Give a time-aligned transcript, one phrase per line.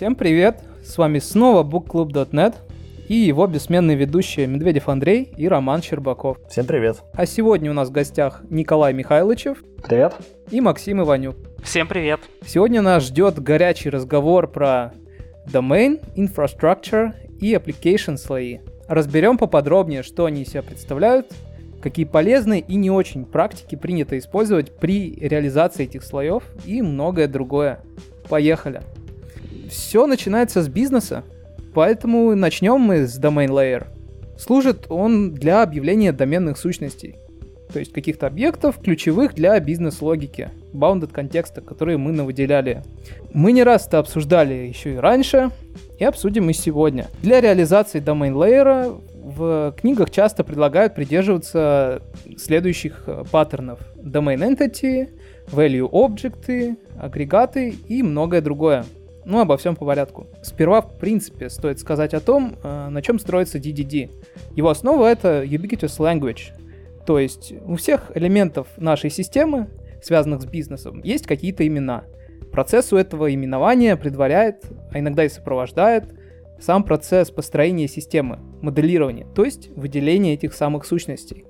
[0.00, 0.62] Всем привет!
[0.82, 2.54] С вами снова bookclub.net
[3.08, 6.38] и его бессменные ведущие Медведев Андрей и Роман Щербаков.
[6.48, 7.02] Всем привет!
[7.12, 9.62] А сегодня у нас в гостях Николай Михайловичев.
[9.86, 10.14] Привет!
[10.50, 11.36] И Максим Иванюк.
[11.62, 12.20] Всем привет!
[12.46, 14.94] Сегодня нас ждет горячий разговор про
[15.46, 18.60] Domain, Infrastructure и Application слои.
[18.88, 21.30] Разберем поподробнее, что они из себя представляют,
[21.82, 27.80] какие полезные и не очень практики принято использовать при реализации этих слоев и многое другое.
[28.30, 28.80] Поехали!
[29.70, 31.22] Все начинается с бизнеса,
[31.74, 33.86] поэтому начнем мы с Domain Layer.
[34.36, 37.20] Служит он для объявления доменных сущностей,
[37.72, 42.82] то есть каких-то объектов, ключевых для бизнес-логики, bounded контекста, которые мы навыделяли.
[43.32, 45.50] Мы не раз это обсуждали еще и раньше,
[46.00, 47.06] и обсудим и сегодня.
[47.22, 52.02] Для реализации domain layer в книгах часто предлагают придерживаться
[52.36, 53.78] следующих э, паттернов.
[54.02, 55.10] Domain entity,
[55.52, 58.84] value objects, агрегаты и многое другое.
[59.24, 60.26] Ну, обо всем по порядку.
[60.42, 64.10] Сперва, в принципе, стоит сказать о том, э, на чем строится DDD.
[64.56, 66.52] Его основа— это Ubiquitous Language.
[67.06, 69.68] То есть у всех элементов нашей системы,
[70.02, 72.04] связанных с бизнесом, есть какие-то имена.
[72.52, 76.04] Процессу этого именования предваряет, а иногда и сопровождает
[76.60, 81.44] сам процесс построения системы, моделирования, то есть выделение этих самых сущностей.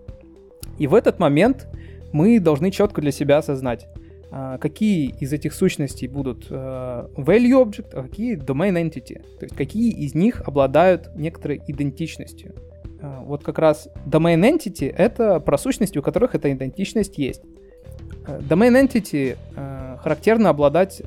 [0.78, 1.68] И в этот момент
[2.12, 3.88] мы должны четко для себя осознать,
[4.30, 9.90] какие из этих сущностей будут а, value object, а какие domain entity, то есть какие
[9.90, 12.54] из них обладают некоторой идентичностью.
[13.02, 17.42] А, вот как раз domain entity— это про сущности, у которых эта идентичность есть.
[18.26, 19.36] Domain entity
[20.00, 21.02] характерно обладать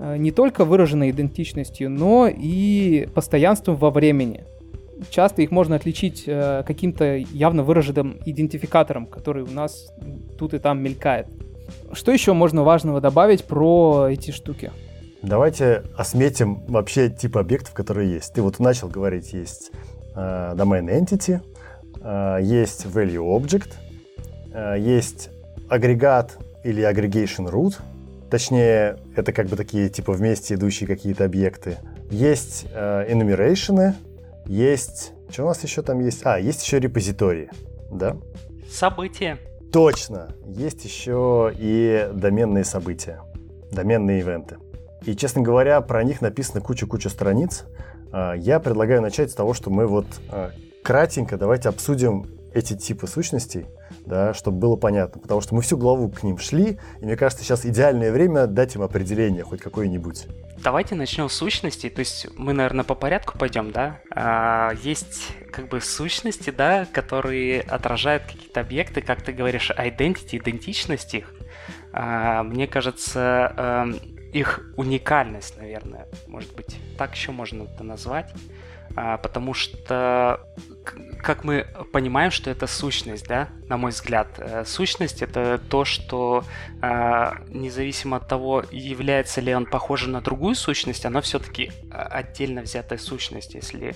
[0.00, 4.44] не только выраженной идентичностью, но и постоянством во времени.
[5.10, 9.92] Часто их можно отличить каким-то явно выраженным идентификатором, который у нас
[10.36, 11.28] тут и там мелькает.
[11.92, 14.70] Что еще можно важного добавить про эти штуки?
[15.22, 18.32] Давайте осметим вообще тип объектов, которые есть.
[18.32, 19.72] Ты вот начал говорить, есть
[20.14, 21.40] э, domain entity,
[22.00, 23.72] э, есть value object,
[24.52, 25.30] э, есть
[25.68, 27.78] агрегат или aggregation root,
[28.30, 31.78] точнее, это как бы такие типа вместе идущие какие-то объекты.
[32.10, 33.94] Есть э, enumeration,
[34.46, 35.12] есть...
[35.30, 36.24] Что у нас еще там есть?
[36.24, 37.50] А, есть еще репозитории,
[37.90, 38.16] да?
[38.70, 39.38] События.
[39.72, 40.28] Точно.
[40.46, 43.20] Есть еще и доменные события,
[43.70, 44.56] доменные ивенты.
[45.04, 47.64] И, честно говоря, про них написано куча-куча страниц.
[48.12, 50.50] А, я предлагаю начать с того, что мы вот а,
[50.82, 53.66] кратенько давайте обсудим эти типы сущностей,
[54.06, 55.20] да, чтобы было понятно.
[55.20, 58.74] Потому что мы всю главу к ним шли, и мне кажется, сейчас идеальное время дать
[58.74, 60.26] им определение хоть какое-нибудь.
[60.62, 61.90] Давайте начнем с сущностей.
[61.90, 64.00] То есть мы, наверное, по порядку пойдем, да?
[64.10, 71.14] А, есть как бы сущности, да, которые отражают какие-то объекты, как ты говоришь, identity, идентичность
[71.14, 71.32] их.
[71.92, 73.88] А, мне кажется, а,
[74.32, 78.32] их уникальность, наверное, может быть, так еще можно это назвать.
[79.00, 80.40] А, потому что
[81.22, 84.26] как мы понимаем, что это сущность, да, на мой взгляд.
[84.38, 86.44] Э, сущность это то, что
[86.82, 92.62] э, независимо от того, является ли он похожим на другую сущность, она все-таки э, отдельно
[92.62, 93.54] взятая сущность.
[93.54, 93.94] Если,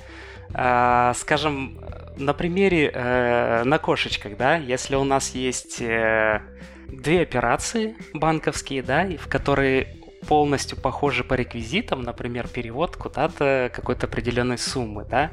[0.50, 1.80] скажем,
[2.16, 2.90] на примере
[3.64, 11.24] на кошечках, да, если у нас есть две операции банковские, да, в которые полностью похожи
[11.24, 15.30] по реквизитам, например, перевод куда-то какой-то определенной суммы, да,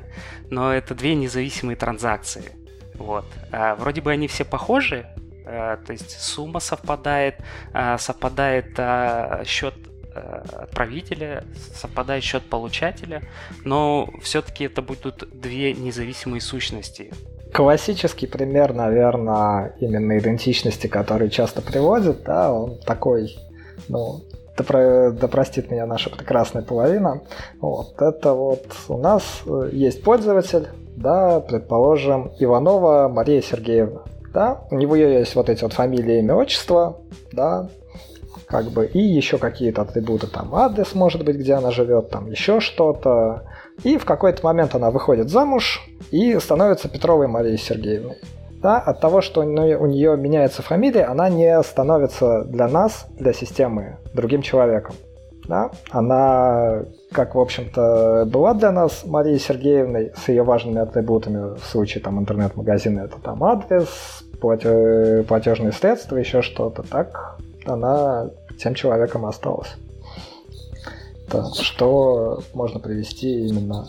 [0.49, 2.51] но это две независимые транзакции.
[2.95, 3.25] Вот.
[3.51, 5.05] А, вроде бы они все похожи,
[5.45, 7.35] а, то есть сумма совпадает,
[7.73, 9.73] а, совпадает а, счет
[10.13, 13.23] а, отправителя, совпадает счет получателя,
[13.63, 17.11] но все-таки это будут две независимые сущности.
[17.53, 23.35] Классический пример, наверное, именно идентичности, который часто приводят, да, он такой,
[23.87, 24.23] ну,
[24.59, 27.21] да, про, да простит меня наша прекрасная половина.
[27.59, 34.01] Вот, это вот у нас э, есть пользователь, да, предположим, Иванова Мария Сергеевна.
[34.33, 36.97] Да, у него есть вот эти вот фамилии, имя, отчество,
[37.31, 37.69] да,
[38.45, 42.59] как бы, и еще какие-то атрибуты, там, адрес, может быть, где она живет, там, еще
[42.59, 43.43] что-то.
[43.83, 48.17] И в какой-то момент она выходит замуж и становится Петровой Марией Сергеевной
[48.61, 49.43] да, от того, что у
[49.85, 54.95] нее меняется фамилия, она не становится для нас, для системы, другим человеком.
[55.47, 55.71] Да?
[55.89, 62.03] Она, как, в общем-то, была для нас Марией Сергеевной с ее важными атрибутами в случае
[62.03, 63.87] там, интернет-магазина, это там адрес,
[64.39, 65.23] плате...
[65.27, 68.29] платежные средства, еще что-то, так она
[68.59, 69.75] тем человеком осталась.
[71.31, 73.87] Да, что можно привести именно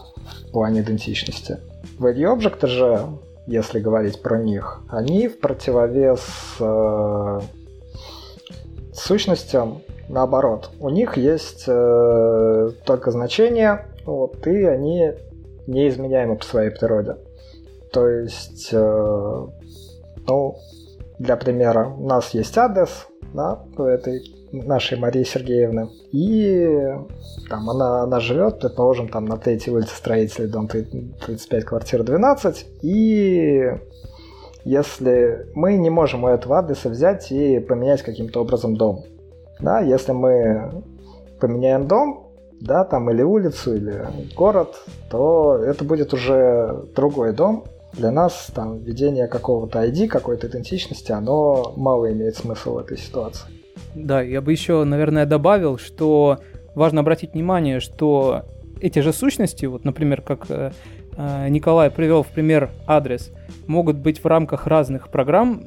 [0.48, 1.58] в плане идентичности.
[1.98, 3.06] Value Object же
[3.46, 6.20] если говорить про них, они в противовес
[6.60, 7.40] э,
[8.92, 10.70] сущностям наоборот.
[10.80, 15.12] У них есть э, только значения, вот, и они
[15.66, 17.16] неизменяемы по своей природе.
[17.92, 19.46] То есть, э,
[20.26, 20.56] ну,
[21.18, 24.22] для примера, у нас есть адрес, да, этой
[24.52, 26.96] нашей Марии Сергеевны, и
[27.48, 33.72] там она, она живет, предположим, там на третьей улице строителей, дом 35, квартира 12, и
[34.64, 39.04] если мы не можем у этого адреса взять и поменять каким-то образом дом,
[39.60, 40.84] да, если мы
[41.40, 42.30] поменяем дом,
[42.60, 44.06] да, там или улицу, или
[44.36, 44.74] город,
[45.10, 47.64] то это будет уже другой дом.
[47.92, 53.59] Для нас там введение какого-то ID, какой-то идентичности, оно мало имеет смысл в этой ситуации.
[53.94, 56.38] Да, я бы еще, наверное, добавил, что
[56.74, 58.44] важно обратить внимание, что
[58.80, 60.72] эти же сущности, вот, например, как э,
[61.16, 63.32] э Николай привел в пример адрес,
[63.66, 65.62] могут быть в рамках разных программ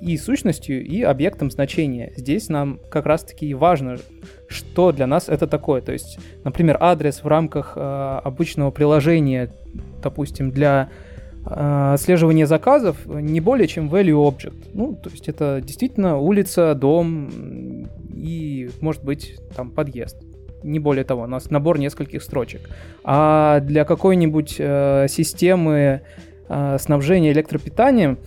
[0.00, 2.12] и сущностью, и объектом значения.
[2.16, 3.98] Здесь нам как раз-таки важно,
[4.48, 5.80] что для нас это такое.
[5.80, 9.52] То есть, например, адрес в рамках э, обычного приложения,
[10.02, 10.90] допустим, для
[11.46, 14.70] э, отслеживания заказов не более чем value object.
[14.74, 20.16] Ну, то есть это действительно улица, дом и, может быть, там подъезд.
[20.62, 22.68] Не более того, у нас набор нескольких строчек.
[23.02, 26.02] А для какой-нибудь э, системы
[26.48, 28.18] э, снабжения электропитанием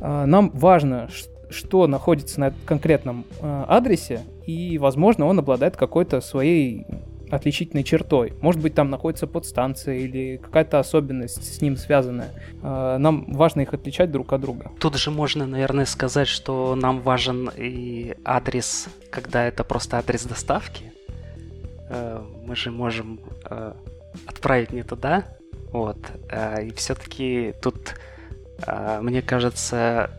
[0.00, 1.08] э, нам важно,
[1.50, 6.86] что находится на конкретном э, адресе, и, возможно, он обладает какой-то своей
[7.32, 8.32] отличительной чертой.
[8.40, 12.30] Может быть, там находится подстанция или какая-то особенность с ним связанная.
[12.62, 14.70] Э, нам важно их отличать друг от друга.
[14.78, 20.92] Тут же можно, наверное, сказать, что нам важен и адрес, когда это просто адрес доставки.
[21.88, 23.20] Э, мы же можем
[24.26, 25.24] отправить не туда,
[25.72, 25.98] вот.
[26.62, 27.94] И все-таки тут,
[29.00, 30.10] мне кажется,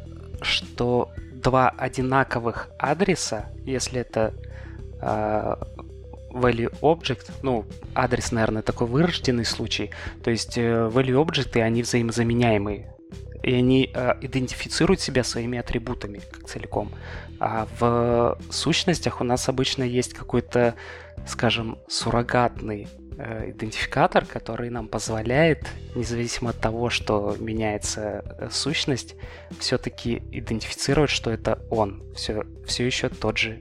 [0.42, 1.12] что
[1.42, 4.34] два одинаковых адреса, если это
[5.02, 5.56] э,
[6.34, 9.92] value object, ну, адрес, наверное, такой вырожденный случай,
[10.24, 12.94] то есть э, value objects, они взаимозаменяемые,
[13.44, 16.92] и они э, идентифицируют себя своими атрибутами как целиком.
[17.40, 20.76] А в сущностях у нас обычно есть какой-то,
[21.26, 22.88] скажем, суррогатный
[23.24, 29.16] Э, идентификатор, который нам позволяет, независимо от того, что меняется э, сущность,
[29.60, 33.60] все-таки идентифицировать, что это он, все, все еще тот же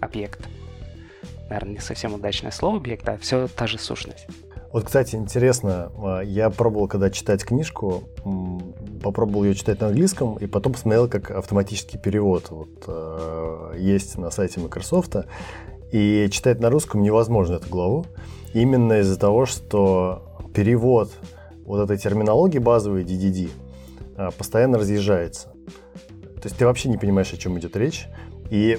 [0.00, 0.46] объект.
[1.50, 4.26] Наверное, не совсем удачное слово объект, а все та же сущность.
[4.72, 8.04] Вот, кстати, интересно, а, я пробовал, когда читать книжку,
[9.02, 14.30] попробовал ее читать на английском, и потом посмотрел, как автоматический перевод вот, э, есть на
[14.30, 15.16] сайте Microsoft.
[15.90, 18.06] И читать на русском невозможно эту главу
[18.54, 20.22] именно из-за того, что
[20.54, 21.10] перевод
[21.64, 23.50] вот этой терминологии базовой DDD
[24.16, 25.48] а, постоянно разъезжается.
[26.36, 28.06] То есть ты вообще не понимаешь, о чем идет речь.
[28.50, 28.78] И,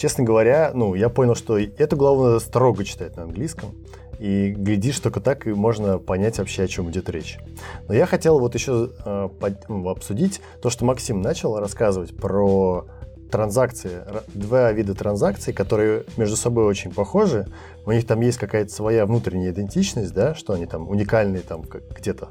[0.00, 3.74] честно говоря, ну, я понял, что эту главу надо строго читать на английском.
[4.18, 7.38] И глядишь, только так и можно понять вообще, о чем идет речь.
[7.86, 12.86] Но я хотел вот еще э, под, обсудить то, что Максим начал рассказывать про
[13.30, 14.02] транзакции,
[14.34, 17.46] два вида транзакций, которые между собой очень похожи.
[17.86, 22.28] У них там есть какая-то своя внутренняя идентичность, да, что они там уникальные там где-то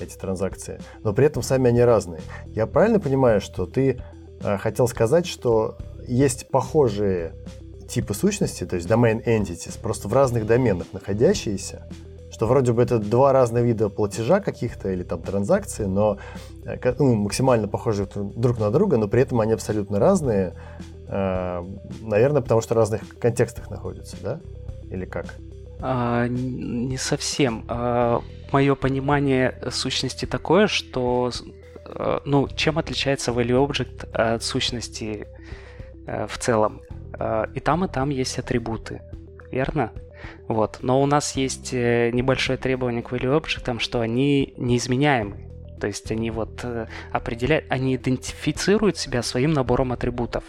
[0.00, 2.20] эти транзакции, но при этом сами они разные.
[2.46, 4.00] Я правильно понимаю, что ты
[4.42, 7.34] э, хотел сказать, что есть похожие
[7.88, 11.86] типы сущности, то есть domain entities, просто в разных доменах находящиеся,
[12.30, 16.18] что вроде бы это два разных вида платежа каких-то или там транзакции, но
[16.64, 20.54] э, ну, максимально похожи друг на друга, но при этом они абсолютно разные,
[21.08, 21.62] э,
[22.00, 24.40] наверное, потому что в разных контекстах находятся, да?
[24.90, 25.26] Или как?
[25.80, 27.64] А, не совсем.
[27.68, 31.30] А, мое понимание сущности такое, что
[31.84, 35.26] э, ну, чем отличается value object от сущности
[36.06, 36.80] в целом?
[37.54, 39.02] И там, и там есть атрибуты,
[39.50, 39.92] верно?
[40.48, 40.78] Вот.
[40.82, 45.48] Но у нас есть э, небольшое требование к value что они неизменяемы.
[45.80, 50.44] То есть они вот э, определяют, они идентифицируют себя своим набором атрибутов.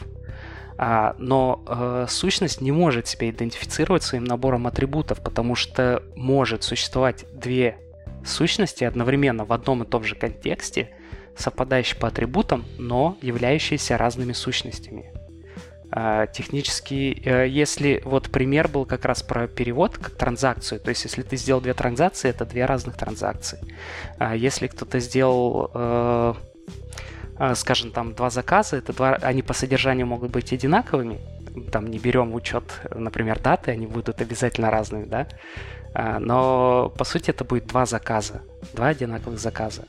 [0.77, 7.25] А, но э, сущность не может себя идентифицировать своим набором атрибутов, потому что может существовать
[7.31, 7.77] две
[8.25, 10.89] сущности одновременно в одном и том же контексте,
[11.38, 15.12] совпадающие по атрибутам, но являющиеся разными сущностями.
[15.95, 21.03] А, технически, э, если вот пример был как раз про перевод как транзакцию, то есть
[21.03, 23.59] если ты сделал две транзакции, это две разных транзакции.
[24.17, 26.33] А если кто-то сделал э,
[27.38, 31.19] э, скажем, там два заказа, это два, они по содержанию могут быть одинаковыми,
[31.71, 32.63] там не берем учет,
[32.95, 35.27] например, даты, они будут обязательно разными, да,
[35.93, 38.41] а, но по сути это будет два заказа,
[38.73, 39.83] два одинаковых заказа.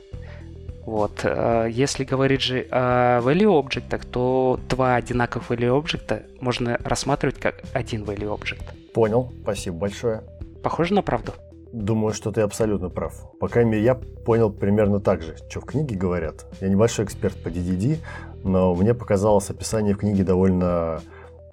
[0.85, 1.21] Вот.
[1.23, 7.63] Э, если говорить же о value объектах, то два одинаковых value объекта можно рассматривать как
[7.73, 8.63] один value object.
[8.93, 10.21] Понял, спасибо большое.
[10.63, 11.33] Похоже на правду?
[11.73, 13.13] Думаю, что ты абсолютно прав.
[13.39, 16.45] По крайней мере, я понял примерно так же, что в книге говорят.
[16.61, 17.97] Я небольшой эксперт по DDD,
[18.43, 21.01] но мне показалось описание в книге довольно,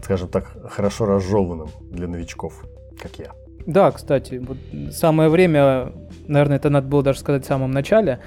[0.01, 2.65] скажем так, хорошо разжеванным для новичков,
[3.01, 3.33] как я.
[3.67, 4.59] Да, кстати, вот
[4.93, 5.93] самое время,
[6.27, 8.21] наверное, это надо было даже сказать в самом начале.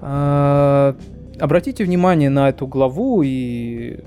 [0.00, 0.96] А,
[1.38, 4.00] обратите внимание на эту главу и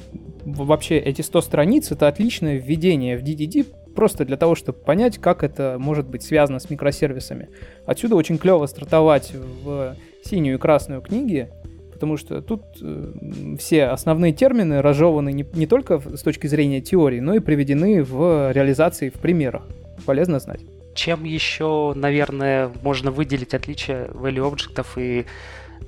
[0.46, 5.44] вообще эти 100 страниц это отличное введение в DDD просто для того, чтобы понять, как
[5.44, 7.50] это может быть связано с микросервисами.
[7.86, 11.50] Отсюда очень клево стартовать в синюю и красную книги,
[11.92, 17.20] потому что тут э, все основные термины разжеваны не, не только с точки зрения теории,
[17.20, 19.64] но и приведены в реализации в примерах.
[20.06, 20.62] Полезно знать.
[20.96, 25.26] Чем еще, наверное, можно выделить отличие value объектов и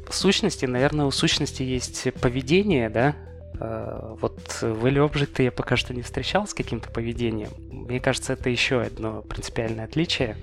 [0.09, 0.65] сущности?
[0.65, 3.15] Наверное, у сущности есть поведение, да,
[3.59, 7.49] Э, вот value Object я пока что не встречал с каким-то поведением.
[7.71, 10.35] Мне кажется, это еще одно принципиальное отличие,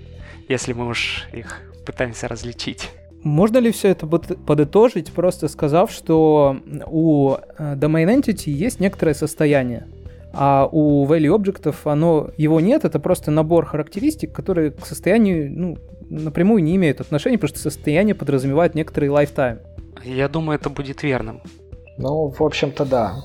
[0.49, 2.91] если мы уж их пытаемся различить.
[3.23, 6.57] Можно ли все это подытожить, просто сказав, что
[6.87, 9.87] у э, domain entity есть некоторое состояние,
[10.33, 15.79] а у value объектов оно, его нет, это просто набор характеристик, которые к состоянию ну,
[16.09, 19.61] напрямую не имеют отношения, потому что состояние подразумевает некоторый lifetime.
[20.05, 21.43] Я думаю, это будет верным.
[21.99, 23.17] Ну, в общем-то, да.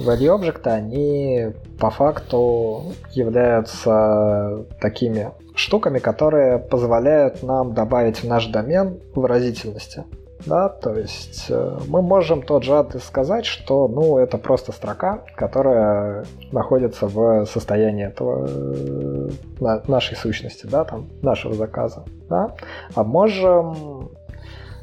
[0.00, 8.98] Value объекты, они по факту являются такими штуками, которые позволяют нам добавить в наш домен
[9.14, 10.04] выразительности.
[10.46, 15.22] Да, то есть э, мы можем тот же адрес сказать, что ну, это просто строка,
[15.36, 22.04] которая находится в состоянии этого э, нашей сущности, да, там, нашего заказа.
[22.28, 22.54] Да?
[22.94, 24.10] А можем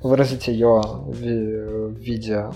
[0.01, 2.47] выразить ее в виде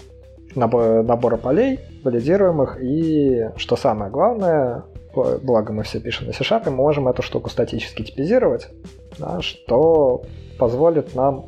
[0.56, 4.84] набора полей, валидируемых, и, что самое главное,
[5.14, 8.70] благо мы все пишем на C-Sharp, мы можем эту штуку статически типизировать,
[9.20, 10.24] да, что
[10.58, 11.46] позволит нам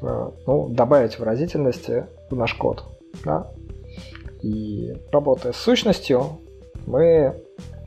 [0.00, 2.84] ну, добавить выразительности в наш код.
[3.24, 3.50] Да?
[4.42, 6.38] И работая с сущностью,
[6.86, 7.42] мы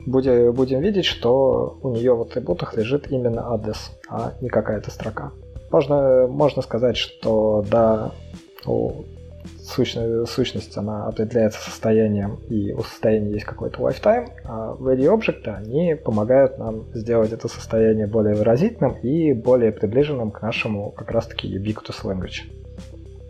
[0.06, 5.32] будем, будем видеть, что у нее в атрибутах лежит именно адрес, а не какая-то строка.
[5.70, 8.12] Можно, можно сказать, что да,
[8.66, 9.04] у
[9.72, 15.94] сущность, сущность она определяется состоянием, и у состояния есть какой-то lifetime, а value объекты, они
[15.94, 22.04] помогают нам сделать это состояние более выразительным и более приближенным к нашему как раз-таки ubiquitous
[22.04, 22.42] language.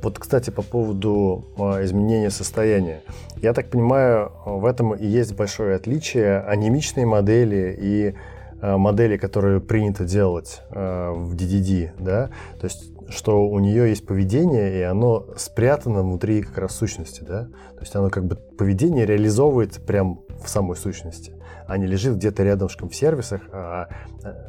[0.02, 3.02] Вот, кстати, по поводу а, изменения состояния.
[3.36, 8.14] Я так понимаю, в этом и есть большое отличие анимичные модели и
[8.60, 12.30] а, модели, которые принято делать а, в DDD, да,
[12.60, 17.44] то есть что у нее есть поведение, и оно спрятано внутри как раз сущности, да?
[17.74, 21.34] То есть оно как бы поведение реализовывается прям в самой сущности,
[21.66, 23.88] а не лежит где-то рядышком в сервисах, а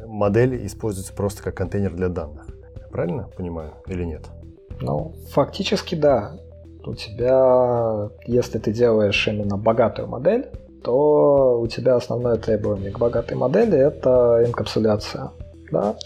[0.06, 2.46] модель используется просто как контейнер для данных.
[2.90, 4.22] правильно понимаю или нет?
[4.80, 6.32] Ну, фактически да.
[6.86, 10.50] У тебя, если ты делаешь именно богатую модель,
[10.82, 15.30] то у тебя основное требование к богатой модели это инкапсуляция.
[15.72, 15.96] Да?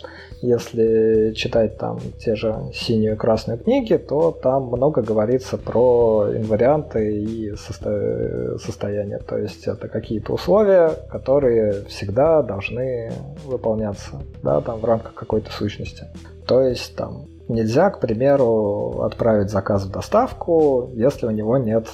[0.40, 7.23] Если читать там те же синюю и красную книги, то там много говорится про инварианты
[7.23, 8.59] и состо...
[8.59, 9.18] состояния.
[9.18, 13.12] То есть это какие-то условия, которые всегда должны
[13.47, 16.04] выполняться да, там, в рамках какой-то сущности.
[16.47, 21.88] То есть там нельзя, к примеру, отправить заказ в доставку, если у него нет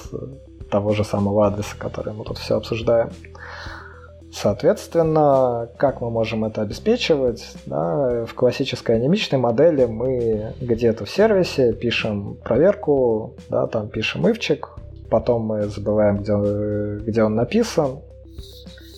[0.69, 3.09] того же самого адреса, который мы тут все обсуждаем.
[4.35, 7.47] Соответственно, как мы можем это обеспечивать?
[7.65, 14.71] Да, в классической анимичной модели мы где-то в сервисе пишем проверку, да, там пишем ивчик,
[15.09, 16.33] потом мы забываем, где,
[17.05, 18.01] где он написан,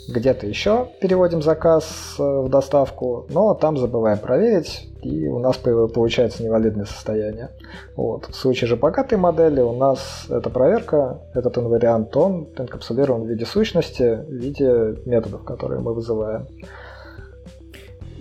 [0.08, 6.44] где-то еще переводим заказ э, в доставку, но там забываем проверить, и у нас получается
[6.44, 7.50] невалидное состояние.
[7.96, 8.28] Вот.
[8.28, 13.46] В случае же богатой модели у нас эта проверка, этот инвариант, он энкапсулирован в виде
[13.46, 16.48] сущности, в виде методов, которые мы вызываем.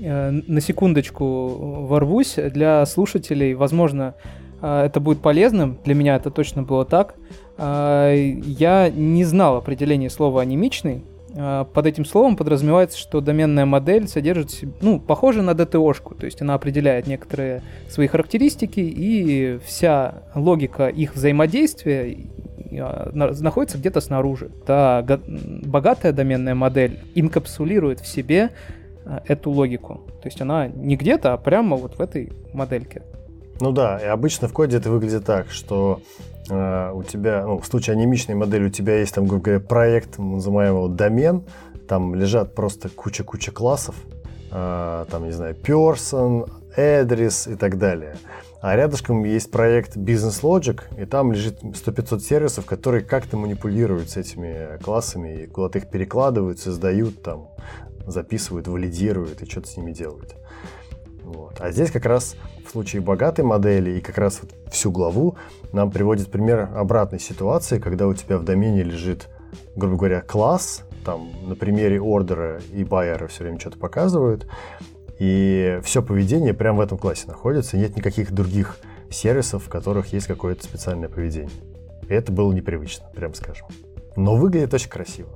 [0.03, 2.35] Э, на секундочку ворвусь.
[2.35, 4.15] Для слушателей, возможно,
[4.61, 5.79] э, это будет полезным.
[5.85, 7.15] Для меня это точно было так.
[7.59, 14.99] Я не знал определения слова «анимичный», под этим словом подразумевается, что доменная модель содержит, ну,
[14.99, 22.17] похоже на DTO-шку, то есть она определяет некоторые свои характеристики, и вся логика их взаимодействия
[22.73, 24.51] а, находится где-то снаружи.
[24.67, 25.05] Та
[25.65, 28.51] богатая доменная модель инкапсулирует в себе
[29.05, 30.03] а, эту логику.
[30.23, 33.03] То есть она не где-то, а прямо вот в этой модельке.
[33.61, 36.01] Ну да, и обычно в коде это выглядит так, что
[36.49, 40.75] у тебя, ну, в случае анимичной модели у тебя есть там, грубо говоря, проект, называем
[40.75, 41.45] его домен,
[41.89, 43.95] там лежат просто куча-куча классов,
[44.51, 48.17] э, там, не знаю, person, address и так далее.
[48.61, 54.17] А рядышком есть проект Business Logic, и там лежит 100-500 сервисов, которые как-то манипулируют с
[54.17, 57.49] этими классами, и куда-то их перекладывают, создают, там,
[58.07, 60.35] записывают, валидируют и что-то с ними делают.
[61.23, 61.61] Вот.
[61.61, 62.37] А здесь как раз
[62.67, 65.37] в случае богатой модели и как раз вот всю главу
[65.73, 69.29] нам приводит пример обратной ситуации, когда у тебя в домене лежит,
[69.75, 74.47] грубо говоря, класс, там на примере ордера и байера все время что-то показывают,
[75.19, 78.79] и все поведение прямо в этом классе находится, нет никаких других
[79.11, 81.51] сервисов, в которых есть какое-то специальное поведение.
[82.09, 83.67] И это было непривычно, прям скажем.
[84.17, 85.31] Но выглядит очень красиво.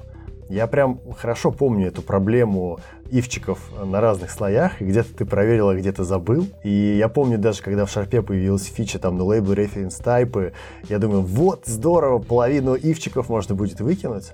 [0.48, 5.74] Я прям хорошо помню эту проблему ивчиков на разных слоях, и где-то ты проверил, а
[5.74, 6.46] где-то забыл.
[6.62, 10.52] И я помню даже, когда в шарпе появилась фича там на лейбл reference type,
[10.88, 14.32] я думаю, вот здорово, половину ивчиков можно будет выкинуть.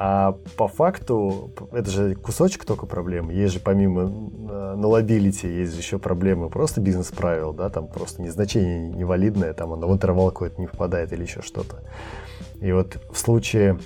[0.00, 3.32] А по факту, это же кусочек только проблемы.
[3.32, 8.90] Есть же помимо э, налобилити, есть же еще проблемы просто бизнес-правил, да, там просто незначение
[8.90, 11.82] невалидное, там оно в интервал какой-то не попадает или еще что-то.
[12.60, 13.76] И вот в случае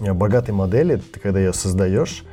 [0.00, 2.24] Э, богатой модели, ты когда ее создаешь,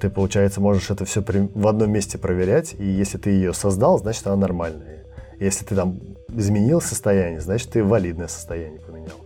[0.00, 4.26] ты, получается, можешь это все в одном месте проверять, и если ты ее создал, значит,
[4.26, 5.04] она нормальная.
[5.38, 9.16] Если ты там изменил состояние, значит, ты валидное состояние поменял.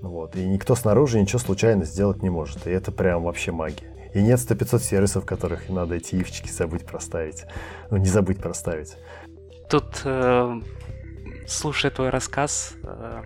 [0.00, 0.36] Вот.
[0.36, 2.66] И никто снаружи ничего случайно сделать не может.
[2.66, 4.10] И это прям вообще магия.
[4.14, 7.44] И нет 100-500 сервисов, в которых надо эти ивчики забыть проставить.
[7.90, 8.96] Ну, не забыть проставить.
[9.68, 10.60] Тут, э,
[11.46, 13.22] слушая твой рассказ, э,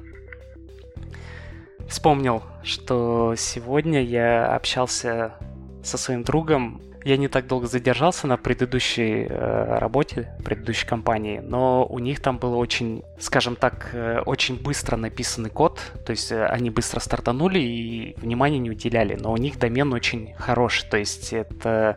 [1.89, 5.35] вспомнил, что сегодня я общался
[5.83, 6.81] со своим другом.
[7.03, 12.37] Я не так долго задержался на предыдущей э, работе, предыдущей компании, но у них там
[12.37, 17.59] был очень, скажем так, э, очень быстро написанный код, то есть э, они быстро стартанули
[17.59, 21.97] и внимания не уделяли, но у них домен очень хороший, то есть это,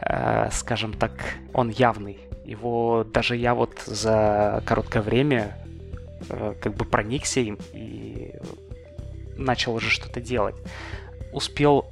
[0.00, 1.12] э, скажем так,
[1.52, 2.18] он явный.
[2.46, 5.58] Его даже я вот за короткое время
[6.30, 8.32] э, как бы проникся им и
[9.36, 10.56] начал уже что-то делать.
[11.32, 11.86] Успел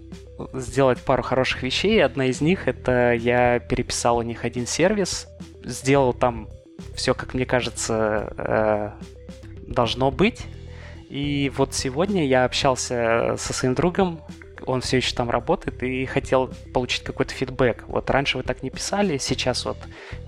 [0.52, 2.02] сделать пару хороших вещей.
[2.04, 5.28] Одна из них это я переписал у них один сервис,
[5.64, 6.48] сделал там
[6.94, 8.90] все, как мне кажется, э,
[9.66, 10.46] должно быть.
[11.08, 14.20] И вот сегодня я общался со своим другом,
[14.64, 17.84] он все еще там работает и хотел получить какой-то фидбэк.
[17.86, 19.76] Вот раньше вы так не писали, сейчас вот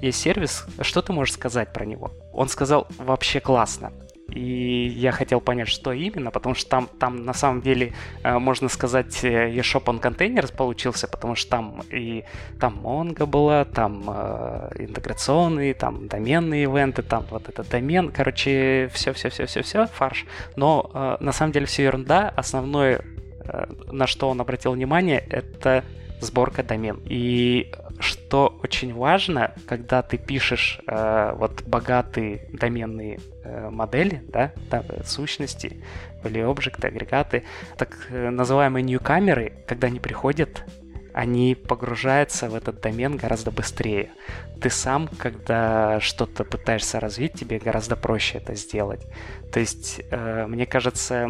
[0.01, 0.67] есть сервис.
[0.81, 2.13] Что ты можешь сказать про него?
[2.33, 3.93] Он сказал, вообще классно.
[4.29, 8.69] И я хотел понять, что именно, потому что там, там на самом деле, э, можно
[8.69, 12.25] сказать, eShop on Containers получился, потому что там и
[12.61, 19.87] там Mongo была, там э, интеграционные, там доменные ивенты, там вот этот домен, короче, все-все-все-все-все,
[19.87, 20.27] фарш.
[20.57, 22.29] Но э, на самом деле все ерунда.
[22.37, 23.01] Основное,
[23.41, 25.85] э, на что он обратил внимание, это
[26.21, 27.01] сборка домен.
[27.07, 34.85] И что очень важно, когда ты пишешь э, вот богатые доменные э, модели, да, да,
[35.05, 35.83] сущности,
[36.25, 37.45] или объекты, агрегаты,
[37.77, 40.65] так э, называемые ньюкамеры, когда они приходят,
[41.13, 44.11] они погружаются в этот домен гораздо быстрее.
[44.61, 49.05] Ты сам, когда что-то пытаешься развить, тебе гораздо проще это сделать.
[49.53, 51.29] То есть, э, мне кажется,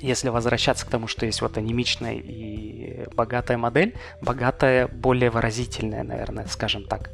[0.00, 6.46] если возвращаться к тому, что есть вот анимичная и богатая модель, богатая более выразительная, наверное,
[6.46, 7.10] скажем так.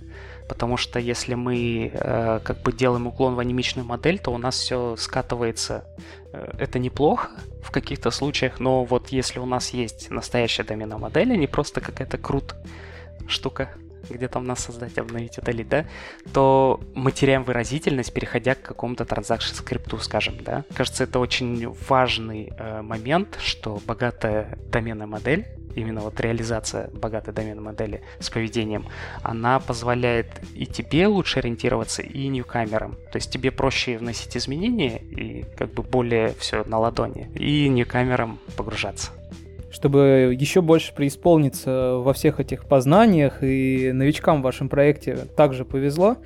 [0.49, 4.57] Потому что если мы э, как бы делаем уклон в анимичную модель, то у нас
[4.57, 5.85] все скатывается.
[6.33, 7.31] Э, это неплохо
[7.63, 11.81] в каких-то случаях, но вот если у нас есть настоящая домена модель, а не просто
[11.81, 12.55] какая-то крут
[13.27, 13.71] штука,
[14.09, 15.87] где там нас создать, обновить, удалить, да,
[16.33, 20.65] то мы теряем выразительность, переходя к какому-то транзакшн скрипту, скажем, да.
[20.75, 27.63] Кажется, это очень важный э, момент, что богатая доменная модель именно вот реализация богатой доменной
[27.63, 28.87] модели с поведением,
[29.23, 32.93] она позволяет и тебе лучше ориентироваться, и ньюкамерам.
[33.13, 38.39] То есть тебе проще вносить изменения и как бы более все на ладони, и ньюкамерам
[38.57, 39.13] погружаться
[39.75, 46.17] чтобы еще больше преисполниться во всех этих познаниях и новичкам в вашем проекте также повезло,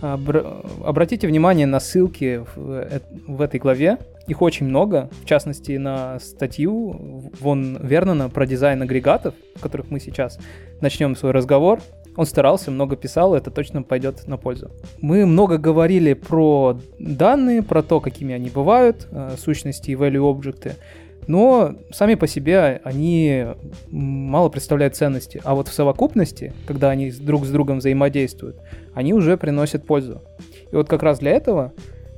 [0.00, 3.98] обратите внимание на ссылки в, э, в этой главе.
[4.26, 10.00] Их очень много, в частности, на статью Вон Вернона про дизайн агрегатов, о которых мы
[10.00, 10.38] сейчас
[10.80, 11.80] начнем свой разговор.
[12.16, 14.70] Он старался, много писал, это точно пойдет на пользу.
[15.00, 20.76] Мы много говорили про данные, про то, какими они бывают, э, сущности и value объекты
[21.26, 23.46] но сами по себе они
[23.90, 25.40] мало представляют ценности.
[25.44, 28.56] А вот в совокупности, когда они друг с другом взаимодействуют,
[28.94, 30.22] они уже приносят пользу.
[30.70, 31.72] И вот как раз для этого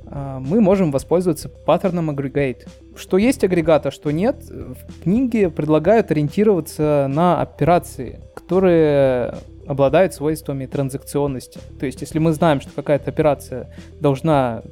[0.09, 2.67] а, мы можем воспользоваться паттерном aggregate.
[2.95, 9.35] Что есть агрегат, а что нет, в книге предлагают ориентироваться на операции, которые
[9.67, 11.59] обладают свойствами транзакционности.
[11.79, 14.63] То есть, если мы знаем, что какая-то операция должна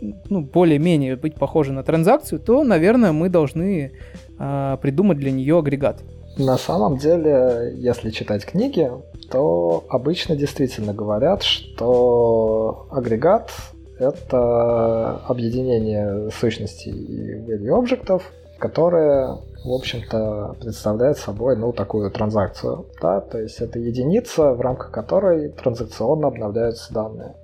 [0.00, 3.92] ну, более-менее быть похожа на транзакцию, то, наверное, мы должны
[4.38, 6.02] э, придумать для нее агрегат.
[6.36, 8.90] На самом деле, если читать книги,
[9.30, 13.50] то обычно действительно говорят, что агрегат
[13.98, 23.20] это объединение сущностей и value объектов, которые, в общем-то, представляют собой, ну, такую транзакцию, да,
[23.20, 27.34] то есть это единица, в рамках которой транзакционно обновляются данные.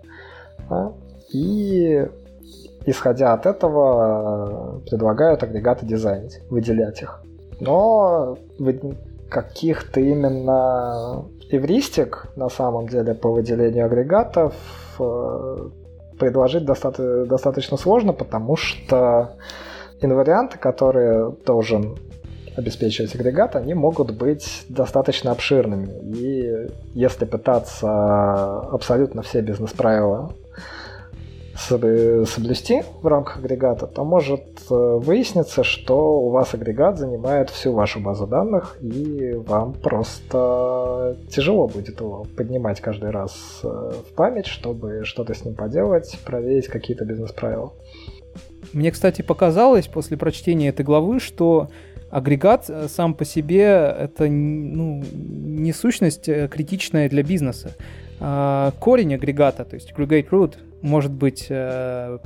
[0.68, 0.92] Да?
[1.32, 2.06] И
[2.86, 7.22] исходя от этого предлагают агрегаты дизайнить, выделять их.
[7.60, 8.36] Но
[9.28, 14.54] каких-то именно эвристик на самом деле по выделению агрегатов
[14.98, 15.68] э,
[16.18, 19.36] предложить доста- достаточно сложно, потому что
[20.00, 21.96] инварианты, которые должен
[22.56, 25.88] обеспечивать агрегат, они могут быть достаточно обширными.
[26.16, 30.32] И если пытаться абсолютно все бизнес-правила
[31.56, 38.00] соблюсти в рамках агрегата, то может э, выясниться, что у вас агрегат занимает всю вашу
[38.00, 45.04] базу данных, и вам просто тяжело будет его поднимать каждый раз э, в память, чтобы
[45.04, 47.72] что-то с ним поделать, проверить какие-то бизнес-правила.
[48.72, 51.68] Мне, кстати, показалось после прочтения этой главы, что
[52.10, 57.76] агрегат э, сам по себе это ну, не сущность критичная для бизнеса.
[58.20, 62.18] А корень агрегата, то есть aggregate root, может быть э,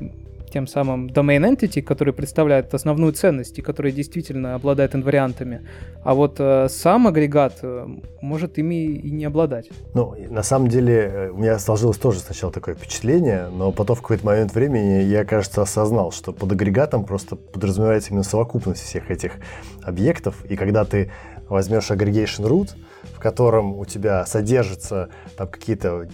[0.52, 5.66] тем самым domain entity, который представляет основную ценность и который действительно обладает инвариантами.
[6.02, 7.86] А вот э, сам агрегат э,
[8.20, 9.70] может ими и не обладать.
[9.94, 14.26] Ну, на самом деле, у меня сложилось тоже сначала такое впечатление, но потом в какой-то
[14.26, 19.34] момент времени я, кажется, осознал, что под агрегатом просто подразумевается именно совокупность всех этих
[19.82, 21.12] объектов, и когда ты
[21.48, 22.70] возьмешь aggregation root,
[23.14, 26.08] в котором у тебя содержатся там какие-то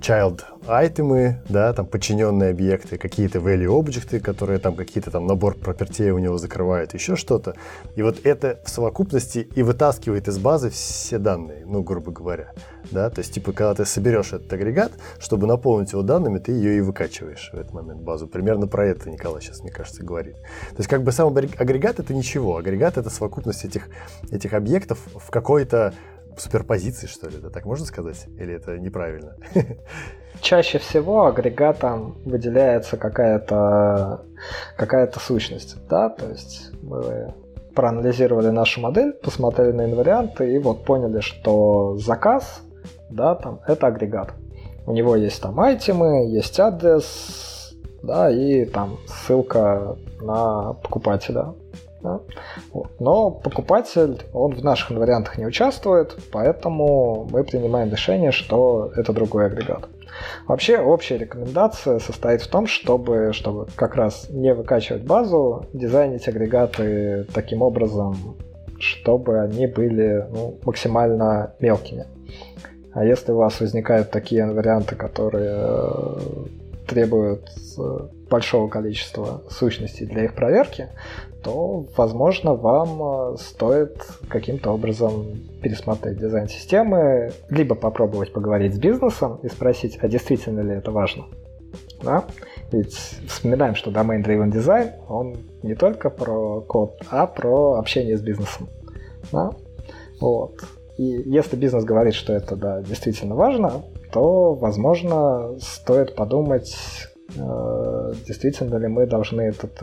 [0.00, 6.10] child айтемы, да, там подчиненные объекты, какие-то value объекты, которые там какие-то там набор пропертей
[6.10, 7.54] у него закрывают, еще что-то.
[7.96, 12.52] И вот это в совокупности и вытаскивает из базы все данные, ну, грубо говоря,
[12.90, 16.78] да, то есть, типа, когда ты соберешь этот агрегат, чтобы наполнить его данными, ты ее
[16.78, 18.28] и выкачиваешь в этот момент базу.
[18.28, 20.36] Примерно про это Николай сейчас, мне кажется, говорит.
[20.70, 23.88] То есть, как бы сам агрегат это ничего, агрегат это совокупность этих,
[24.30, 25.94] этих объектов в какой-то
[26.38, 28.26] суперпозиции, что ли, да, так можно сказать?
[28.38, 29.36] Или это неправильно?
[30.40, 34.22] Чаще всего агрегатом выделяется какая-то
[34.76, 37.32] какая-то сущность, да, то есть мы
[37.74, 42.62] проанализировали нашу модель, посмотрели на инварианты и вот поняли, что заказ,
[43.08, 44.32] да, там, это агрегат.
[44.86, 51.54] У него есть там айтемы, есть адрес, да, и там ссылка на покупателя.
[52.02, 52.20] Да?
[52.98, 59.46] Но покупатель, он в наших вариантах не участвует, поэтому мы принимаем решение, что это другой
[59.46, 59.88] агрегат.
[60.46, 67.26] Вообще, общая рекомендация состоит в том, чтобы, чтобы как раз не выкачивать базу, дизайнить агрегаты
[67.32, 68.36] таким образом,
[68.78, 72.06] чтобы они были ну, максимально мелкими.
[72.92, 76.16] А если у вас возникают такие варианты, которые э,
[76.86, 80.88] требуют э, большого количества сущностей для их проверки,
[81.42, 85.26] то, возможно, вам э, стоит каким-то образом
[85.62, 91.24] пересмотреть дизайн системы, либо попробовать поговорить с бизнесом и спросить, а действительно ли это важно.
[92.02, 92.24] Да?
[92.70, 92.94] Ведь
[93.28, 98.68] вспоминаем, что Domain Driven Design, он не только про код, а про общение с бизнесом.
[99.30, 99.50] Да?
[100.20, 100.62] Вот.
[100.98, 106.76] И если бизнес говорит, что это да, действительно важно, то, возможно, стоит подумать,
[107.34, 109.82] действительно ли мы должны этот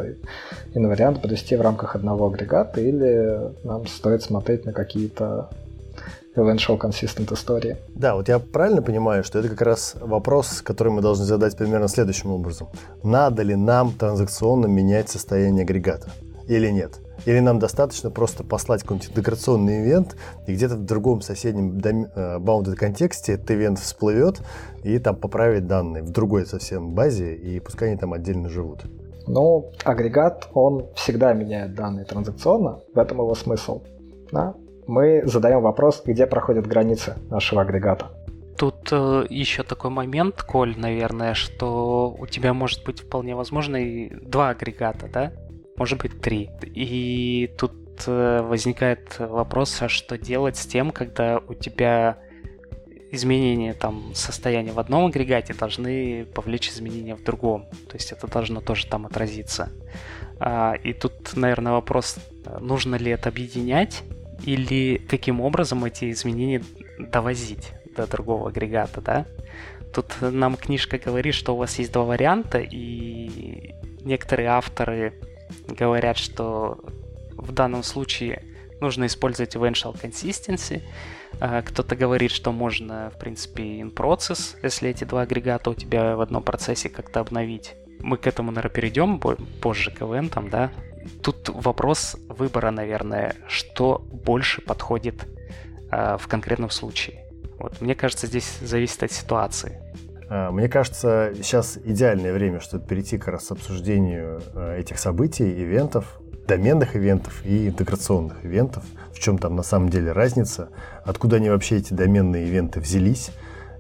[0.74, 5.50] инвариант подвести в рамках одного агрегата, или нам стоит смотреть на какие-то
[6.36, 7.78] eventual consistent истории.
[7.96, 11.88] Да, вот я правильно понимаю, что это как раз вопрос, который мы должны задать примерно
[11.88, 12.68] следующим образом.
[13.04, 16.10] Надо ли нам транзакционно менять состояние агрегата
[16.48, 17.00] или нет?
[17.26, 20.16] Или нам достаточно просто послать какой-нибудь интеграционный ивент,
[20.48, 24.42] и где-то в другом соседнем э, bounded контексте этот ивент всплывет,
[24.84, 28.84] и там поправить данные в другой совсем базе, и пускай они там отдельно живут.
[29.28, 33.84] Ну, агрегат, он всегда меняет данные транзакционно, в этом его смысл.
[34.32, 34.56] Да?
[34.88, 38.08] Мы задаем вопрос, где проходят границы нашего агрегата.
[38.58, 44.10] Тут э, еще такой момент, Коль, наверное, что у тебя может быть вполне возможно и
[44.16, 45.32] два агрегата, да?
[45.80, 46.50] Может быть три.
[46.64, 52.18] И тут э, возникает вопрос, а что делать с тем, когда у тебя
[53.12, 57.66] изменения там состояния в одном агрегате должны повлечь изменения в другом.
[57.88, 59.70] То есть это должно тоже там отразиться.
[60.40, 62.18] А, и тут, наверное, вопрос,
[62.60, 64.04] нужно ли это объединять
[64.44, 66.62] или каким образом эти изменения
[67.00, 69.26] довозить до другого агрегата, да?
[69.94, 75.14] Тут нам книжка говорит, что у вас есть два варианта, и некоторые авторы
[75.68, 76.80] говорят, что
[77.38, 78.44] в данном случае
[78.82, 80.82] нужно использовать eventual consistency.
[81.40, 86.16] А, кто-то говорит, что можно, в принципе, in process, если эти два агрегата у тебя
[86.16, 87.76] в одном процессе как-то обновить.
[88.00, 90.72] Мы к этому, наверное, перейдем позже к ивентам, да.
[91.22, 95.28] Тут вопрос выбора, наверное, что больше подходит
[95.92, 97.26] э, в конкретном случае.
[97.58, 99.82] Вот, мне кажется, здесь зависит от ситуации.
[100.30, 106.20] А, мне кажется, сейчас идеальное время, чтобы перейти к раз обсуждению э, этих событий, ивентов,
[106.48, 108.84] доменных ивентов и интеграционных ивентов.
[109.12, 110.70] В чем там на самом деле разница,
[111.04, 113.32] откуда они вообще эти доменные ивенты взялись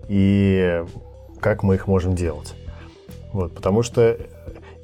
[0.07, 0.83] и
[1.39, 2.55] как мы их можем делать.
[3.31, 4.17] Вот, потому что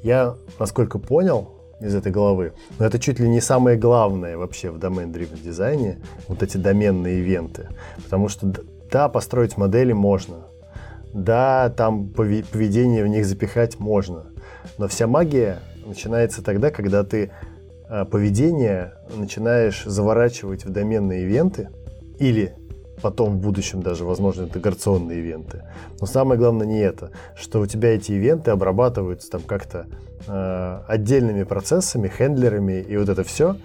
[0.02, 1.50] я, насколько понял
[1.80, 5.98] из этой головы, но это чуть ли не самое главное вообще в domain-driven дизайне,
[6.28, 7.68] вот эти доменные ивенты.
[8.04, 8.52] Потому что
[8.90, 10.45] да, построить модели можно,
[11.16, 14.26] да, там поведение в них запихать можно,
[14.76, 17.30] но вся магия начинается тогда, когда ты
[17.88, 21.70] а, поведение начинаешь заворачивать в доменные ивенты
[22.18, 22.54] или
[23.00, 25.62] потом в будущем даже, возможно, интеграционные ивенты.
[26.00, 29.86] Но самое главное не это, что у тебя эти ивенты обрабатываются там как-то
[30.26, 33.56] э, отдельными процессами, хендлерами и вот это все,